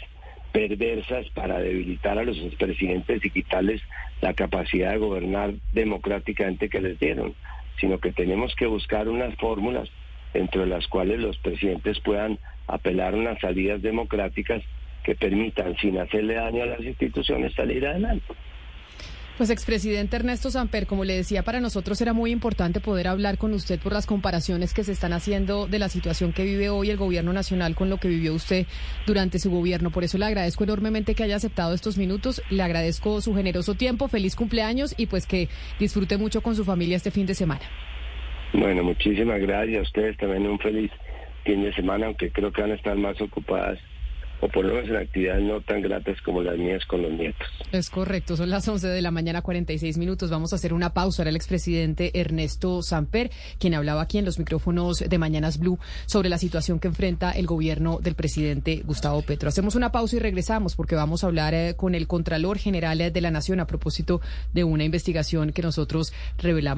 perversas 0.68 1.30
para 1.30 1.60
debilitar 1.60 2.18
a 2.18 2.24
los 2.24 2.38
expresidentes 2.38 3.24
y 3.24 3.30
quitarles 3.30 3.82
la 4.20 4.34
capacidad 4.34 4.91
de 4.91 4.97
gobernar 4.97 5.53
democráticamente 5.74 6.70
que 6.70 6.82
les 6.82 6.99
dieron, 6.99 7.34
sino 7.80 7.99
que 7.99 8.12
tenemos 8.12 8.53
que 8.55 8.66
buscar 8.66 9.07
unas 9.07 9.34
fórmulas 9.36 9.89
entre 10.34 10.66
las 10.66 10.88
cuales 10.88 11.20
los 11.20 11.38
presidentes 11.38 11.99
puedan 12.01 12.39
apelar 12.68 13.14
a 13.14 13.18
unas 13.18 13.39
salidas 13.39 13.82
democráticas 13.82 14.62
que 15.03 15.16
permitan, 15.16 15.78
sin 15.78 15.97
hacerle 15.97 16.36
daño 16.36 16.64
a 16.64 16.68
las 16.68 16.82
instituciones, 16.82 17.53
salir 17.53 17.88
adelante. 17.88 18.34
Pues 19.40 19.52
expresidente 19.52 20.18
Ernesto 20.18 20.52
Samper, 20.52 20.86
como 20.86 21.06
le 21.06 21.16
decía, 21.16 21.44
para 21.44 21.62
nosotros 21.62 22.02
era 22.02 22.12
muy 22.12 22.30
importante 22.30 22.82
poder 22.82 23.08
hablar 23.08 23.38
con 23.38 23.54
usted 23.54 23.80
por 23.80 23.94
las 23.94 24.06
comparaciones 24.06 24.74
que 24.74 24.84
se 24.84 24.92
están 24.92 25.14
haciendo 25.14 25.66
de 25.66 25.80
la 25.80 25.88
situación 25.88 26.34
que 26.34 26.44
vive 26.44 26.68
hoy 26.70 26.90
el 26.90 26.98
gobierno 26.98 27.32
nacional 27.32 27.74
con 27.74 27.90
lo 27.90 28.00
que 28.00 28.10
vivió 28.10 28.34
usted 28.34 28.68
durante 29.08 29.40
su 29.40 29.50
gobierno. 29.50 29.92
Por 29.92 30.04
eso 30.04 30.18
le 30.18 30.26
agradezco 30.26 30.66
enormemente 30.66 31.16
que 31.16 31.24
haya 31.24 31.38
aceptado 31.38 31.74
estos 31.74 31.98
minutos, 31.98 32.44
le 32.50 32.62
agradezco 32.62 33.22
su 33.22 33.34
generoso 33.34 33.76
tiempo, 33.76 34.10
feliz 34.10 34.36
cumpleaños 34.36 34.94
y 34.98 35.06
pues 35.06 35.26
que 35.26 35.48
disfrute 35.80 36.18
mucho 36.18 36.42
con 36.42 36.58
su 36.58 36.66
familia 36.66 36.98
este 36.98 37.10
fin 37.10 37.26
de 37.26 37.34
semana. 37.34 37.62
Bueno, 38.52 38.84
muchísimas 38.84 39.40
gracias 39.40 39.80
a 39.80 39.84
ustedes 39.84 40.18
también 40.18 40.48
un 40.48 40.60
feliz 40.60 40.92
fin 41.46 41.64
de 41.64 41.74
semana, 41.76 42.08
aunque 42.08 42.30
creo 42.30 42.52
que 42.52 42.62
van 42.62 42.72
a 42.72 42.76
estar 42.76 42.98
más 42.98 43.22
ocupadas 43.22 43.80
o 44.42 44.48
por 44.48 44.66
lo 44.66 44.76
menos 44.76 44.90
en 44.90 44.96
actividades 44.96 45.44
no 45.44 45.62
tan 45.62 45.82
gratas 45.82 46.22
como 46.22 46.42
las 46.42 46.58
mías 46.58 46.86
con 46.86 47.02
los 47.02 47.12
nietos. 47.12 47.48
Es 47.72 47.90
correcto, 47.90 48.36
son 48.38 48.50
las 48.50 48.68
11 48.68 48.88
de 48.88 49.02
la 49.02 49.12
mañana, 49.12 49.42
46 49.42 49.98
minutos. 49.98 50.30
Vamos 50.30 50.54
a 50.54 50.56
hacer 50.56 50.74
una 50.74 50.94
pausa. 50.94 51.24
Era 51.24 51.30
el 51.30 51.36
expresidente 51.36 52.20
Ernesto 52.20 52.82
Samper, 52.82 53.32
quien 53.60 53.74
hablaba 53.74 54.02
aquí 54.02 54.18
en 54.18 54.26
los 54.26 54.40
micrófonos 54.40 55.00
de 55.00 55.18
Mañanas 55.18 55.60
Blue 55.60 55.80
sobre 56.06 56.30
la 56.30 56.38
situación 56.38 56.80
que 56.80 56.88
enfrenta 56.88 57.32
el 57.32 57.46
gobierno 57.46 58.00
del 58.02 58.16
presidente 58.16 58.82
Gustavo 58.86 59.22
Petro. 59.22 59.50
Hacemos 59.50 59.76
una 59.76 59.92
pausa 59.92 60.16
y 60.16 60.20
regresamos 60.20 60.76
porque 60.76 60.96
vamos 60.96 61.24
a 61.24 61.28
hablar 61.28 61.54
eh, 61.54 61.76
con 61.76 61.96
el 61.96 62.08
Contralor 62.08 62.58
General 62.58 62.98
de 62.98 63.22
la 63.22 63.32
Nación 63.32 63.60
a 63.60 63.68
propósito 63.68 64.22
de 64.54 64.64
una 64.64 64.84
investigación 64.84 65.52
que 65.52 65.62
nosotros 65.62 66.14
revelamos. 66.38 66.70